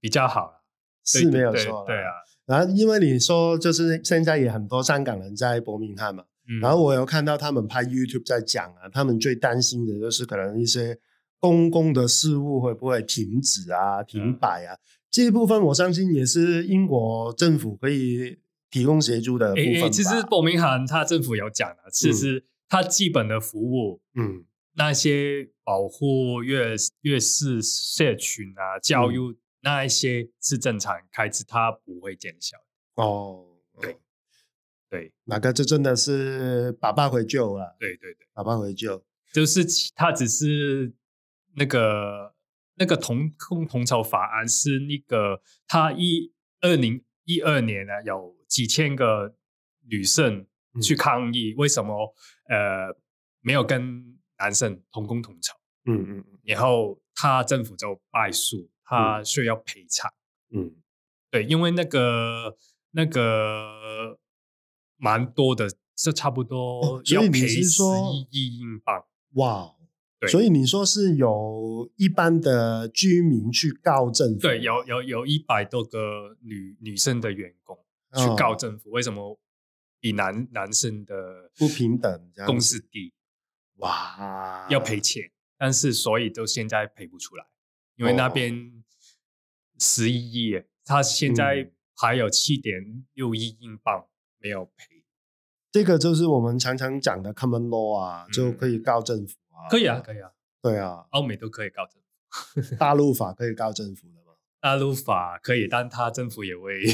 [0.00, 0.62] 比较好，
[1.04, 1.84] 是没有错。
[1.86, 2.10] 对啊，
[2.46, 6.24] 然后因为你说，就是现在也很多香港人在伯明翰嘛。
[6.62, 10.96] 然后我有看到他们拍 YouTube 在讲啊，他们最担心的就是可能一些
[11.40, 14.78] 公共的事务会不会停止啊、停摆啊，嗯、
[15.10, 18.38] 这一部分我相信也是英国政府可以
[18.70, 19.88] 提供协助的部分吧。
[19.90, 24.44] 其实伯明翰他政府有讲啊，其实他基本的服务，嗯，
[24.76, 26.60] 那些保护弱
[27.02, 32.56] 弱势社群啊、教育、嗯、那一些是正常开支，它不会减小。
[32.94, 33.44] 哦，
[33.80, 33.96] 对。
[34.88, 37.76] 对，那个就真的是爸爸回救了。
[37.80, 39.64] 对对对，爸爸回救，就是
[39.96, 40.94] 他只是
[41.56, 42.32] 那个
[42.76, 49.34] 那个同共同酬法案是那个他一二零一二年呢，有几千个
[49.88, 50.46] 女生
[50.80, 52.14] 去抗议，为什么
[52.48, 52.96] 呃
[53.40, 55.54] 没有跟男生同工同酬？
[55.84, 60.12] 嗯嗯嗯，然后他政府就败诉，他需要赔偿。
[60.50, 60.74] 嗯，
[61.30, 62.56] 对，因为那个
[62.90, 64.18] 那个。
[64.98, 67.82] 蛮多的，这差不多要赔十
[68.14, 69.04] 一亿英镑。
[69.34, 69.74] 哇，
[70.18, 74.40] 对，所以你说是有一般的居民去告政府？
[74.40, 77.76] 对，有有有一百多个女女生的员工
[78.14, 79.38] 去告政府，哦、为什么
[80.00, 83.12] 比男男生的不平等，工资低？
[83.76, 87.46] 哇，要赔钱，但是所以都现在赔不出来，
[87.96, 88.84] 因为那边
[89.78, 94.06] 十一亿，他现在还有七点六亿英镑。
[94.38, 95.02] 没有赔，
[95.72, 99.66] 这个就是我们常常讲的 common law 啊，嗯、就可以告政府啊。
[99.68, 100.30] 可以啊，可以啊。
[100.62, 102.76] 对啊，欧美都可以告政府。
[102.76, 104.25] 大陆法可以告政府的吗？
[104.60, 106.82] 大陆法可以，但他政府也会，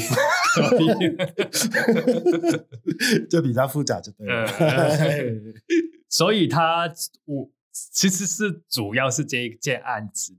[3.29, 4.45] 就比较复杂，就对了。
[4.59, 5.53] 嗯、
[6.07, 6.87] 所以他
[7.25, 10.37] 我其实是主要是这一件案子，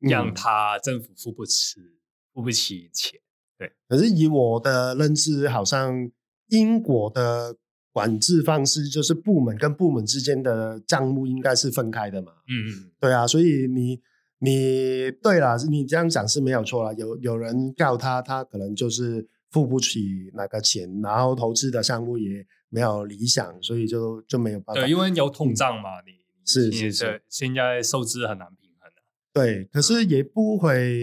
[0.00, 1.92] 让他政府付不起，嗯、
[2.34, 3.20] 付不起钱。
[3.56, 6.10] 对，可是以我的认知，好像
[6.48, 7.56] 英国的
[7.92, 12.32] 管制方式就是部门跟部门之间的账目应该是分开的嘛。
[12.48, 14.00] 嗯嗯，对啊，所以你
[14.42, 16.92] 你对啦，你这样讲是没有错啦。
[16.94, 24.82] 有有人告他，他可能就是付不起那个钱，然后投资的项目也没有理想，所以就就没有办法。
[24.82, 26.12] 对，因为有通胀嘛，你
[26.44, 29.02] 是是是，现在收支很难平衡的。
[29.32, 30.98] 对，可是也不会。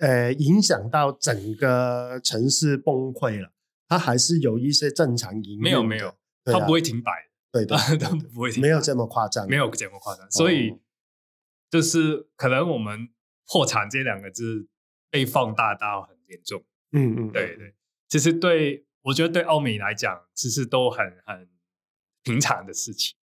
[0.00, 3.50] 呃，影响到整个城市崩溃了，
[3.88, 5.60] 它还是有一些正常营运。
[5.60, 7.10] 没有没有，它、啊、不会停摆。
[7.50, 10.24] 对的，它不会停，没有这么夸张，没有这么夸张。
[10.30, 10.78] 所以，哦、
[11.70, 13.08] 就是可能我们
[13.46, 14.68] 破产这两个字
[15.10, 16.64] 被放大到很严重。
[16.92, 17.74] 嗯嗯，对对。
[18.08, 21.48] 其实对我觉得对奥美来讲，其实都很很
[22.22, 23.16] 平常的事情。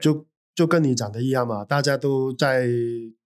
[0.00, 2.68] 就就跟你讲的一样嘛，大家都在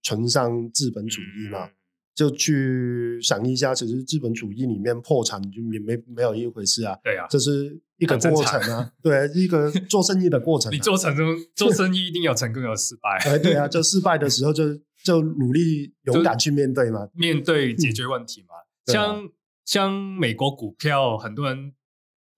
[0.01, 1.65] 崇尚资本主义嘛。
[1.67, 1.73] 嗯
[2.17, 6.97] 就去想一下，其实资本主义里面破产就也没没有一回事啊。
[7.03, 8.91] 对啊，这是一个过程啊。
[9.03, 10.73] 对，一个做生意的过程啊。
[10.73, 13.19] 你做成功，做生意一定有成功有失败。
[13.29, 14.63] 哎，对啊，就失败的时候就
[15.05, 18.55] 就努力勇敢去面对嘛，面对解决问题嘛。
[18.87, 19.29] 嗯，像
[19.63, 21.73] 像美国股票，很多人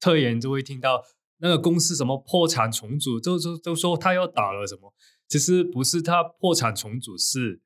[0.01, 1.01] 特研就会听到
[1.37, 4.93] 那个公司什么破产重组，就就就说他要倒了什么。
[5.29, 7.61] 其实不是他破产重组，是。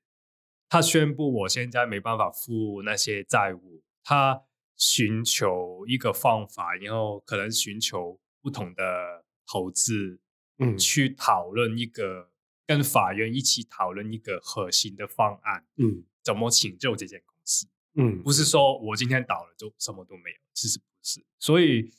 [0.70, 3.84] 他宣布，我现在没办法付那些债务。
[4.04, 4.42] 他
[4.76, 10.20] 寻求一个方法，然后可能寻求不同的投资，
[10.58, 12.32] 嗯，去讨论一个
[12.66, 17.68] 跟法院一起讨论一个核心的方案，嗯，怎么拯救这间公司？
[17.96, 21.24] 嗯，不是说我今天倒了就什么都没有，其实不是。
[21.40, 21.92] 所以，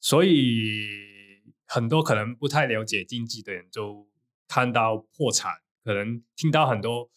[0.00, 4.06] 所以很多可能不太了解经济的人，就
[4.48, 5.52] 看到破产，
[5.84, 7.08] 可能听到很多。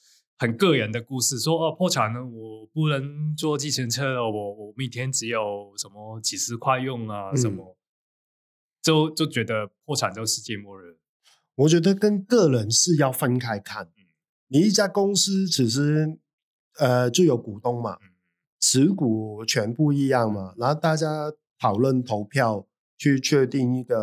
[0.42, 7.78] 很个人的故事，说哦破产了，我不能坐计程车了，我我每天只有什么几十块用啊，嗯、什么，
[8.82, 10.98] 就就觉得破产就世界末日。
[11.54, 13.84] 我觉得跟个人是要分开看。
[13.86, 14.10] 嗯、
[14.48, 16.18] 你一家公司其实
[16.80, 18.10] 呃就有股东嘛，嗯、
[18.60, 22.66] 持股全不一样嘛，然后大家讨论投票
[22.98, 23.96] 去确定一个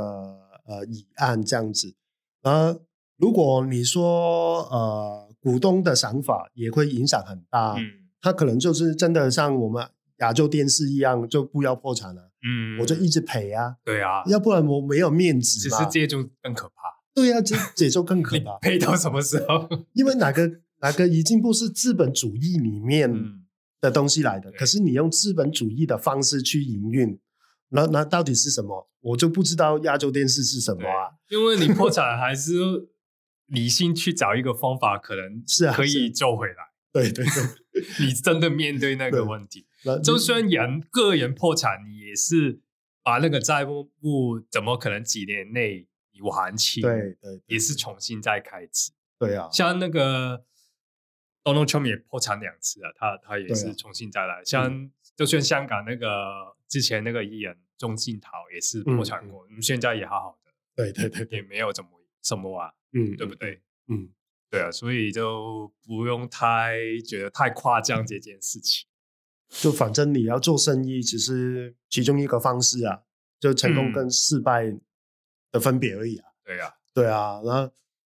[0.67, 1.97] 呃议案这样子。
[2.43, 2.81] 然后
[3.17, 5.28] 如果你说呃。
[5.41, 7.85] 股东的想法也会影响很大，嗯，
[8.21, 9.87] 他可能就是真的像我们
[10.19, 16.75] 亚洲电视一样，就不要破产了，嗯，我就一直赔啊，对啊，要不然我没有面子，其实这就更可怕，
[17.15, 19.69] 对啊，这这就更可怕，赔到什么时候？
[19.93, 23.09] 因为哪个哪个已经不是资本主义里面
[23.81, 27.17] 的东西来的，嗯、可是你用资本主义的方式去营运，
[27.69, 28.89] 那那到底是什么？
[29.01, 32.53] 我就不知道亚洲电视是什么啊，因为你破产还是。
[33.49, 36.69] 理性去找一个方法，可能是可以救回来。
[36.91, 39.67] 对对对， 你真的面对那个问题，
[40.03, 42.61] 就算人个人破产，你也是
[43.03, 43.91] 把那个债务
[44.51, 46.83] 怎么可能几年内你还清？
[46.83, 48.93] 对对，对，也是重新再开始。
[49.19, 50.45] 对啊，像那个
[51.45, 54.37] Donald Trump 也破产两次啊，他他也是重新再来。
[54.37, 60.53] 啊、像就算香港那个之前那个艺人钟镇涛也是破产过，现在也好好的。
[60.75, 61.91] 对对对，也没有怎么
[62.23, 62.73] 什么啊。
[62.93, 63.61] 嗯，对不对？
[63.89, 64.09] 嗯，
[64.49, 68.89] 对啊，所以就不用太觉得太夸张这件事情。
[69.49, 73.03] 就反正你要做生意，只是其中一个方式啊，
[73.39, 74.75] 就成功跟失败
[75.53, 76.31] 的分别而已啊。
[76.31, 77.71] 嗯、对啊，对啊，然后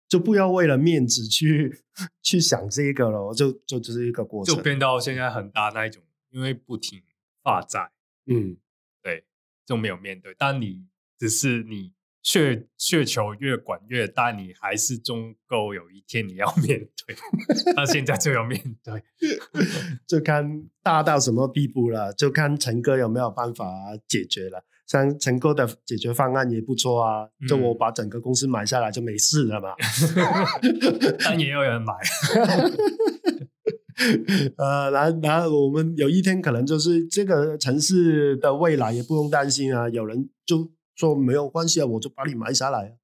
[0.07, 1.81] 就不要为了面子去
[2.21, 7.01] 去想这个了，就就只是一个过程，就变到现在很大那一种，因为不停
[7.41, 7.91] 发债，
[8.27, 8.55] 嗯，
[9.01, 9.25] 对，
[9.65, 10.35] 就没有面对。
[10.37, 10.85] 但你
[11.17, 11.93] 只是你。
[12.21, 17.15] 雪雪球越管越大，你还是终够有一天你要 面对。
[17.75, 19.01] 那现在就要面对，
[20.05, 23.65] 就看大到什么地步了，就看陈哥有没有办法
[24.07, 24.63] 解决了。
[24.85, 29.69] 像陈哥的解决方案也不错啊，就我把整个公司买下来就没事了嘛。
[31.23, 31.93] 但也有人买。
[34.57, 40.69] 呃，然后然后我们有一天可能就是这个城市的未来也不用担心啊，有人就。
[40.99, 42.97] 说没有关系啊，我就把你埋下来，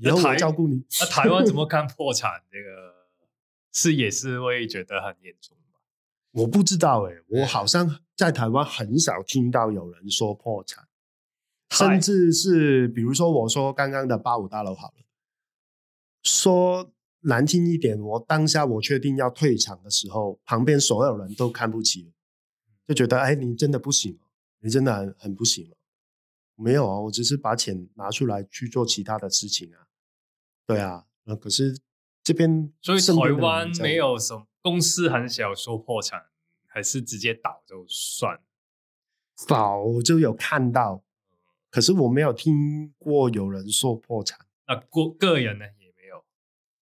[0.00, 0.86] 然后我照顾你。
[1.00, 2.94] 那台湾怎么看破产这个？
[3.70, 5.80] 是也是会觉得很严重吧？
[6.30, 10.88] 我不知道哎、欸，我好像在台湾很少听到有人说破产。
[11.70, 15.04] 甚至是比如说我说刚刚的八五大楼好了，
[16.22, 16.90] 说
[17.20, 22.12] 难听一点，我当下我确定要退场的时候，旁边所有人都看不起，
[22.86, 24.18] 就觉得哎，你真的不行，
[24.60, 25.76] 你真的很很不行了。
[26.62, 29.88] 没有啊，我只是把钱拿出来去做其他的事情啊。
[30.64, 31.76] 对啊，那可是
[32.22, 36.26] 这边所以台湾没有什么公司很小说破产，
[36.66, 38.40] 还是直接倒就算。
[39.34, 41.02] 早就有看到，
[41.68, 44.38] 可是我没有听过有人说破产。
[44.68, 46.24] 那个个人呢也没有，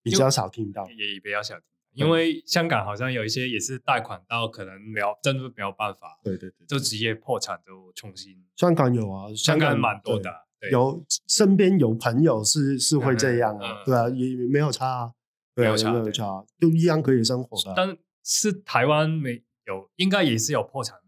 [0.02, 1.56] 比较少听到，也比较少。
[1.92, 8.36] 因为香港好像有一些也是贷款到可能没有，真的没有办法，对对对，就直接破产就重新。
[8.56, 10.30] 香港有啊，香港蛮多的，
[10.70, 15.12] 有身边有朋友是是会这样啊，对啊，也没有差啊，
[15.54, 17.74] 没有差，没有差，就一样可以生活的。
[17.76, 20.98] 但是台湾没有，应该也是有破产。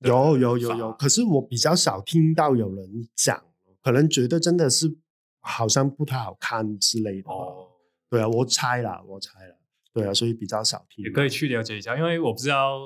[0.00, 3.42] 有有有有，可是我比较少听到有人讲，
[3.82, 4.98] 可能觉得真的是
[5.40, 7.30] 好像不太好看之类的。
[7.30, 7.68] 哦，
[8.10, 9.56] 对啊，我猜啦，我猜啦。
[9.94, 11.04] 对啊，所以比较少听。
[11.04, 12.80] 也可以去了解一下，因为我不知道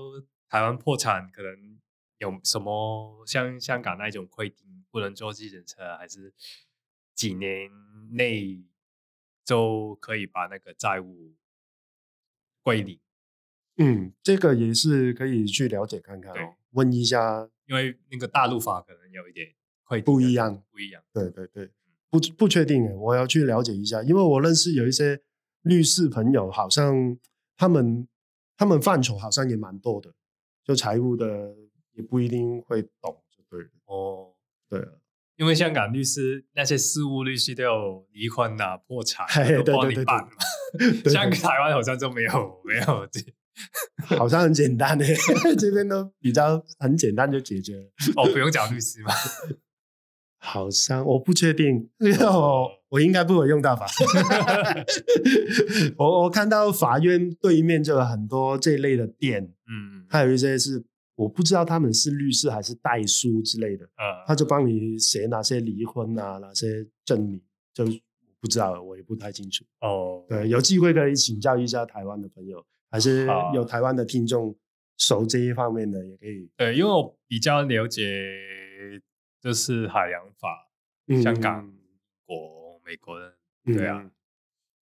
[0.47, 1.79] 台湾破产可能
[2.19, 6.35] 有什么像香港那种规定，不能坐计程车，还是
[7.15, 7.71] 几年
[8.13, 8.63] 内
[9.43, 11.35] 就可以把那个债务
[12.63, 13.01] 归零。
[13.79, 19.55] 嗯，这个也是可以去了解看看哦，问一下，因为那个大陆法可能有一点
[19.85, 21.03] 会不一样，不一样。
[21.15, 21.71] 对对对，
[22.11, 25.23] 不不确定诶，我要去了解一下，因为我认识有一些。
[25.69, 27.17] 律师朋友好像
[27.57, 28.09] 他们
[28.57, 30.13] 他们范畴好像也蛮多的，
[30.65, 31.55] 就财务的
[31.93, 33.69] 也不一定会懂，就对了。
[33.85, 34.35] 哦，
[34.69, 35.01] 对了，
[35.37, 39.27] 因为香港律师那些事务律师都有离婚啊、破产
[39.65, 40.31] 都帮你办嘛，
[41.11, 43.21] 像台湾好像就没有没有这，
[44.17, 45.05] 好像很简单的，
[45.59, 47.85] 这边都比较很简单就解决了。
[48.17, 49.13] 哦，不用找律师吗？
[50.39, 53.87] 好像我不确定，我 我应该不会用到吧？
[55.99, 60.83] 我我看到法院对面就有很多这一类的店，嗯，还有一些是
[61.17, 67.41] 我不知道他们是律师还是代书之类的，嗯，他就帮你写哪些离婚啊，哪些证明，
[67.75, 67.85] 就
[68.41, 69.65] 不知道了，我也不太清楚。
[69.81, 74.57] 哦，对，有机会可以请教一下台湾的朋友，还是有台湾的听众
[74.97, 76.49] 熟这一方面的也可以。
[76.57, 78.05] 对，因为我比较了解。
[79.49, 80.69] 就是海洋法，
[81.23, 81.73] 香港、
[82.27, 83.35] 国、美国的，
[83.65, 84.11] 对啊，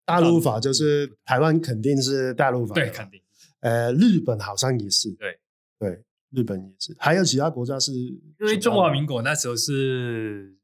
[0.06, 3.22] 大陆法就是台湾肯定是大陆法，对，肯定。
[3.60, 5.38] 呃，日本好像也是，对
[5.78, 10.56] 对，日本也是，还有其他国家是，因为中华民国那时候是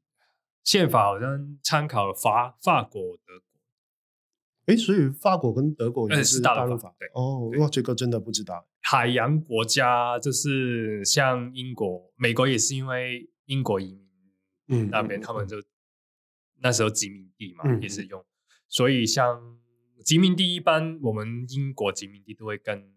[0.64, 8.66] 宪法好像参考法法国、德国，哎，所以法国跟德国也是大陆法，对哦，哇，这个真的不知道。
[8.80, 13.28] 海洋国家就是像英国、美国也是因为。
[13.50, 14.08] 英国移民，
[14.68, 15.60] 嗯，那边他们就
[16.62, 18.24] 那时候殖民地嘛，也是用，
[18.68, 19.58] 所以像
[20.04, 22.94] 殖民地一般，我们英国殖民地都会跟，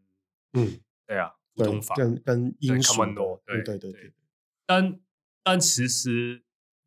[0.53, 4.13] 嗯，对啊，普通法跟跟英属多，对对对对。
[4.67, 4.99] 但
[5.41, 6.43] 但其实，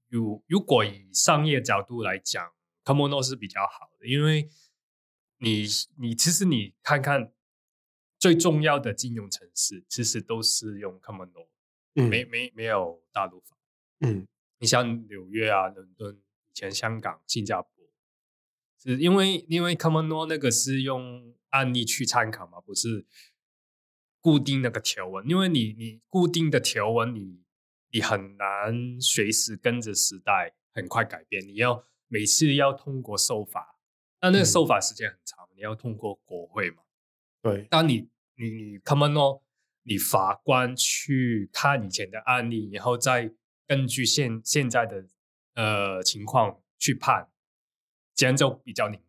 [0.09, 2.53] 如如果以商业角度来讲
[2.85, 4.49] ，common law 是比较好的，因为
[5.39, 5.67] 你
[5.99, 7.33] 你其实你看看
[8.17, 11.49] 最重要的金融城市，其实都是用 common law，
[12.09, 13.55] 没没没有大陆法。
[14.01, 14.28] 嗯，
[14.59, 17.70] 你像纽约啊、伦敦、以前香港、新加坡，
[18.78, 23.07] 是因为因为 common law 那个是用案例去参考嘛，不是
[24.20, 25.26] 固定那个条文。
[25.26, 27.44] 因为你你固定的条文你，你
[27.92, 31.42] 你很难随时跟着时代很快改变。
[31.47, 33.78] 你要每次要通过受法，
[34.20, 36.82] 但那个受法时间很长，嗯、你要通过国会嘛。
[37.40, 39.40] 对，当你你你 common law，
[39.84, 43.32] 你法官去看以前的案例，然后再。
[43.67, 45.07] 根据现现在的
[45.55, 47.29] 呃情况去判，
[48.14, 49.07] 这样就比较灵活。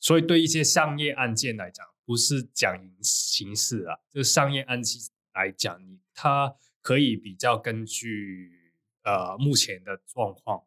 [0.00, 5.00] 所以对一些商业案件来讲，不是讲刑刑事啊，就是商业案件
[5.34, 8.72] 来讲，你它可以比较根据
[9.02, 10.64] 呃目前的状况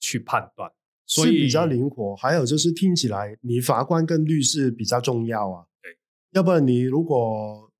[0.00, 0.72] 去判断，
[1.06, 2.16] 所以比较灵活。
[2.16, 5.66] 还有就是听起来，你法官跟律师比较重要啊。
[5.82, 5.98] 对，
[6.30, 7.70] 要不然你如果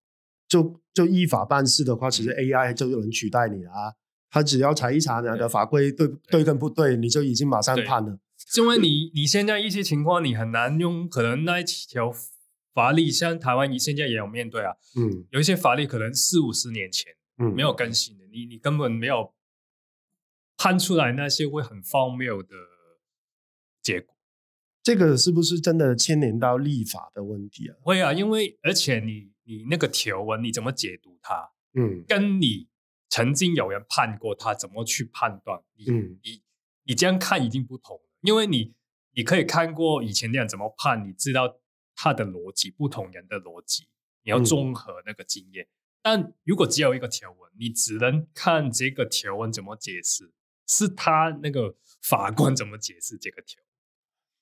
[0.47, 3.95] 就就依法办事的话，其实 AI 就有人取代你了啊。
[4.33, 8.19] 他只要查一查哪个法规对对跟不对，你就已经马上判了。
[8.57, 12.11] 因为你你现在一些情况，你很难用可能那一条
[12.73, 19.35] 法律，像台湾你现在也有面对啊，嗯，有一些法律可能四五十年前嗯没有更新的，你你根本没有
[20.57, 22.57] 判出来那些会很荒谬的
[23.83, 24.15] 结果。
[24.83, 27.77] 这个是不是真的牵连到立法的问题啊？
[27.83, 32.72] 会啊，因为而且你你那个条文你怎么解读它，嗯，跟你。
[33.13, 36.43] 曾经有人判过他怎么去判断你，嗯，你
[36.85, 38.73] 你这样看一定不同，因为你
[39.15, 41.59] 你可以看过以前那样怎么判，你知道
[41.95, 43.87] 他的逻辑，不同人的逻辑，
[44.23, 45.67] 你要综合那个经验。
[45.67, 45.69] 嗯、
[46.01, 50.33] 但如果只有一个条文，你只能看这个条文怎么解释，
[50.67, 53.69] 是他那个法官怎么解释这个条文。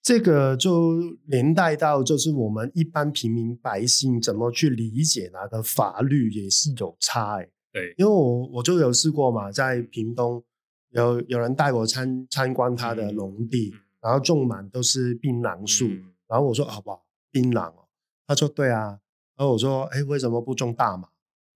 [0.01, 7.51] 这个就连带到，就是我们一般平民百姓怎么去理解那个法律也是有差哎。
[7.73, 10.43] 对，因为我我就有试过嘛，在屏东
[10.91, 17.07] 有有人带我参参观他的农地，嗯、然后种满都是槟榔树，嗯、然后我说好不好？
[17.31, 17.87] 槟榔哦，
[18.27, 19.01] 他说对啊，
[19.37, 21.09] 然后我说哎，为什么不种大麻？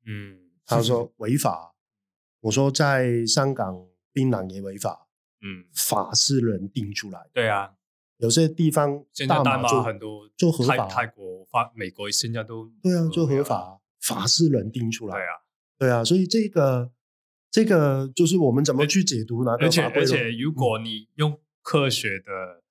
[0.07, 1.75] 嗯，他说违法。
[2.41, 5.09] 我说在香港槟榔也违法，
[5.41, 7.31] 嗯，法是人定出来的。
[7.33, 7.73] 对啊。
[8.19, 10.87] 有些地方大麻就很多，就合法。
[10.87, 15.17] 泰国、法、美国现在都对啊，做合法，法是人定出来。
[15.17, 15.33] 对啊，
[15.79, 16.93] 对啊，所以这个
[17.51, 19.53] 这个就是我们怎么去解读呢？
[19.61, 22.63] 而且而且，如果你用科学的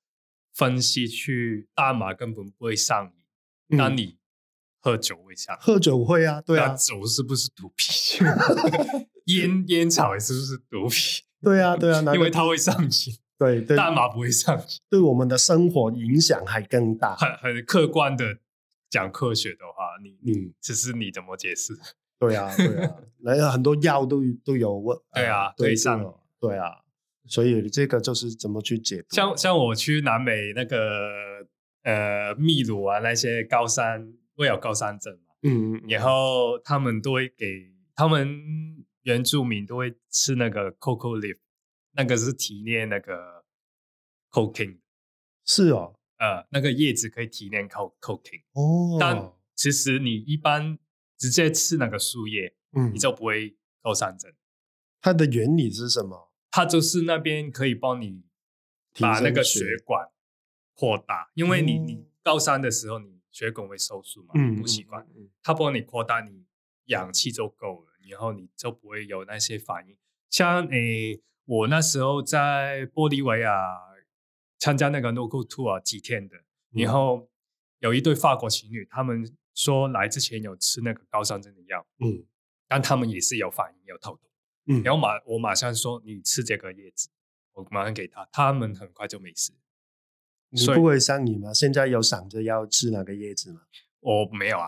[0.53, 3.05] 分析去，大麻根本不会上
[3.67, 4.17] 瘾，那你
[4.79, 5.61] 喝酒会上瘾？
[5.61, 8.27] 喝酒会啊，对啊，酒是不是毒品？
[9.25, 11.23] 烟烟草是不是毒品？
[11.41, 12.89] 对啊，对啊， 因为它会上瘾。
[13.37, 17.15] 对，对，大麻不会上瘾，对我们的生活影响还更大。
[17.15, 18.37] 很很客观的
[18.89, 21.73] 讲科学的话，你你只是你怎么解释？
[22.27, 24.97] 对啊，对啊， 来很多药都都有问。
[25.13, 26.01] 对啊，对上，
[26.39, 26.83] 对啊，
[27.25, 29.15] 所以这个就是怎么去解读？
[29.15, 31.09] 像像我去南美那个
[31.83, 41.37] 呃秘鲁啊，那些高山会有高山症嘛，嗯，然后他们都会给他们原住民都会吃那个 cocoa leaf。
[41.95, 43.43] 那个是提炼那个
[44.31, 44.79] cocaine，
[45.45, 50.79] 是哦，呃，那个叶子可以提炼 cocaine 哦，但其实你一般
[51.23, 54.33] 直接吃那个树叶，嗯，你就不会高山症。
[54.99, 56.33] 它的原理是什么？
[56.51, 58.23] 它就是那边可以帮你
[58.99, 60.09] 把那个血管
[60.73, 65.07] 扩大，因为你你高山的时候你血管会收缩嘛，嗯，不习惯，
[65.41, 66.45] 它帮你扩大，你
[66.87, 69.95] 氧气就够了，然后你就不会有那些反应，
[70.29, 71.21] 像诶。
[71.45, 73.51] 我那时候在玻利维亚
[74.57, 76.37] 参加那个 Local Tour 几天的，
[76.71, 77.29] 然后
[77.79, 82.25] 有一对法国情侣，他们说来之前有吃那个高山症的药，嗯，
[82.67, 84.29] 但他们也是有反应，有头痛，
[84.67, 87.09] 嗯，然后马我马上说你吃这个叶子，
[87.53, 89.51] 我马上给他，他们很快就没事。
[90.49, 91.53] 你不会上瘾吗？
[91.53, 93.61] 现在有想着要吃那个叶子吗？
[94.01, 94.67] 我没有啊，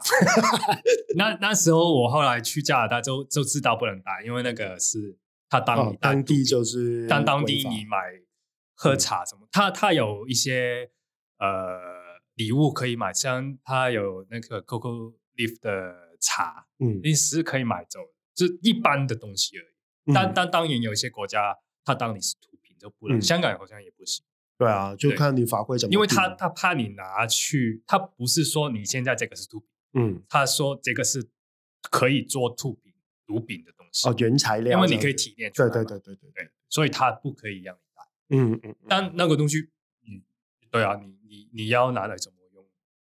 [1.17, 5.17] 那那时候我后来去加拿大就就知道不能带，因为那个是。
[5.47, 7.97] 他当你当地就是当当地你买
[8.73, 10.89] 喝茶什么，他他有一些
[11.37, 11.77] 呃
[12.35, 17.99] 礼物可以买，像他有那个 cocoa leaf 的茶，嗯，你是可以买走，
[18.33, 20.13] 就一般的东西而已。
[20.13, 24.23] 但但当然有一些国家，他当你是毒品就不能，香港好像也不行。
[24.57, 25.93] 对啊，就看你法规怎么。
[25.93, 31.29] 因为他他怕你拿去，他不是说你现在这个是毒品，嗯，他说这个是
[31.89, 32.93] 可以做毒品
[33.25, 34.07] 毒品的东西。
[34.07, 38.03] 哦，原材料，因为你可以提炼出来，对对对对对对，所以他不可以让你带。
[38.29, 39.69] 嗯嗯，但那个东西，嗯，
[40.75, 42.65] 对啊，你你你要拿来怎么用？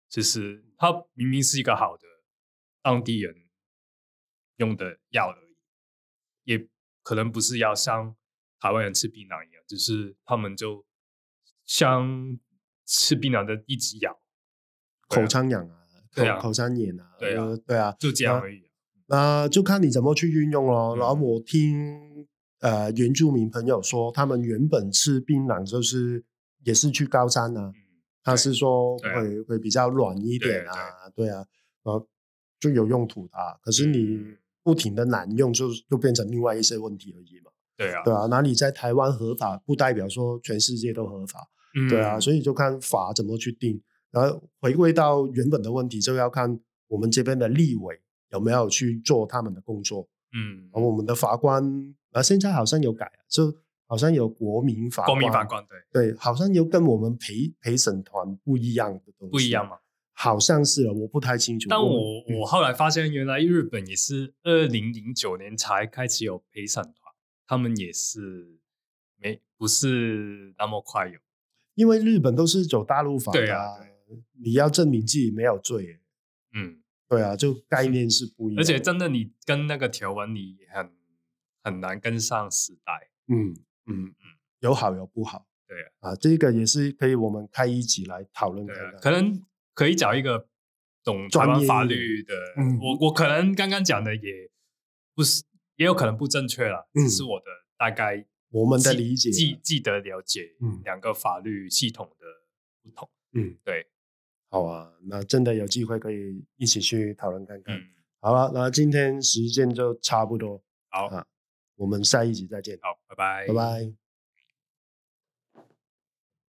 [0.09, 2.03] 就是它明明是一个好的
[2.83, 3.33] 当地人
[4.57, 5.57] 用的药而已，
[6.43, 6.67] 也
[7.01, 8.15] 可能不是要像
[8.59, 10.85] 台湾人吃槟榔一样，只是他们就
[11.65, 12.37] 像
[12.85, 14.19] 吃槟榔的一直咬，
[15.07, 18.69] 口腔痒啊，对啊，口腔炎啊，对啊，对啊，就这样而已。
[19.07, 20.95] 那就看你怎么去运用咯。
[20.97, 22.27] 然后我听
[22.59, 26.25] 呃原住民朋友说，他们原本吃槟榔就是
[26.63, 27.73] 也是去高山啊，
[28.23, 30.73] 他是说会会比较软一点啊，
[31.15, 31.45] 对啊，
[31.83, 32.07] 然后
[32.59, 33.33] 就有用途的。
[33.61, 34.19] 可是你
[34.63, 37.51] 不停的滥用，就就变成另外一些问题而已嘛。
[37.75, 41.47] 对啊，对啊，那你在台湾合法，不代表说全世界都合法。
[41.89, 43.81] 对啊，所以就看法怎么去定。
[44.11, 47.99] 然后回归到原本的问题，就要看我们这边的立委。
[48.31, 50.05] 有没有去做他们的工作？
[50.33, 51.63] 嗯，我们的法官
[52.11, 53.55] 啊，现在好像有改，就
[53.87, 56.11] 好像有国民法官，国民法官对。
[56.11, 59.77] 对，好像有跟我们陪陪审团不一样的东西，不一样吗？
[60.13, 61.67] 好像是了，我不太清楚。
[61.69, 66.93] 但我我，我后来发现，原来日本也是二零零九年才开始有陪审团，
[67.45, 68.59] 他们也是
[69.17, 71.19] 没不是那么快有，
[71.75, 75.99] 因为日本都是走大陆法的，对啊，对，你要证明自己没有罪，
[76.53, 76.81] 嗯。
[77.09, 80.91] 对啊，就概念是不一样，而且真的你跟那个条文，你很
[81.63, 83.09] 很难跟上时代。
[83.29, 83.55] 嗯
[83.87, 84.05] 嗯。
[84.05, 84.13] 嗯，
[84.59, 85.45] 有好有不好。
[85.67, 88.73] 对啊，啊，这个也是可以我们开一集来讨论的。
[89.01, 89.41] 可能。
[89.77, 90.47] 可以找一个
[91.03, 92.33] 懂专业法律的。
[92.57, 94.49] 嗯，我我可能刚刚讲的也
[95.13, 95.43] 不是
[95.75, 97.45] 也有可能不正确了，嗯，是我的
[97.77, 102.25] 大概我们的理解记记得了解，嗯，两个法律系统的
[102.81, 103.85] 不同，嗯，对，
[104.49, 107.77] 好啊，那真的有机会可以一起去讨论看看。
[107.77, 107.83] 嗯、
[108.19, 111.05] 好了，那今天时间就差不多，好。
[111.05, 111.23] 啊，
[111.75, 114.06] 我们下一集再见，好，拜拜，拜拜。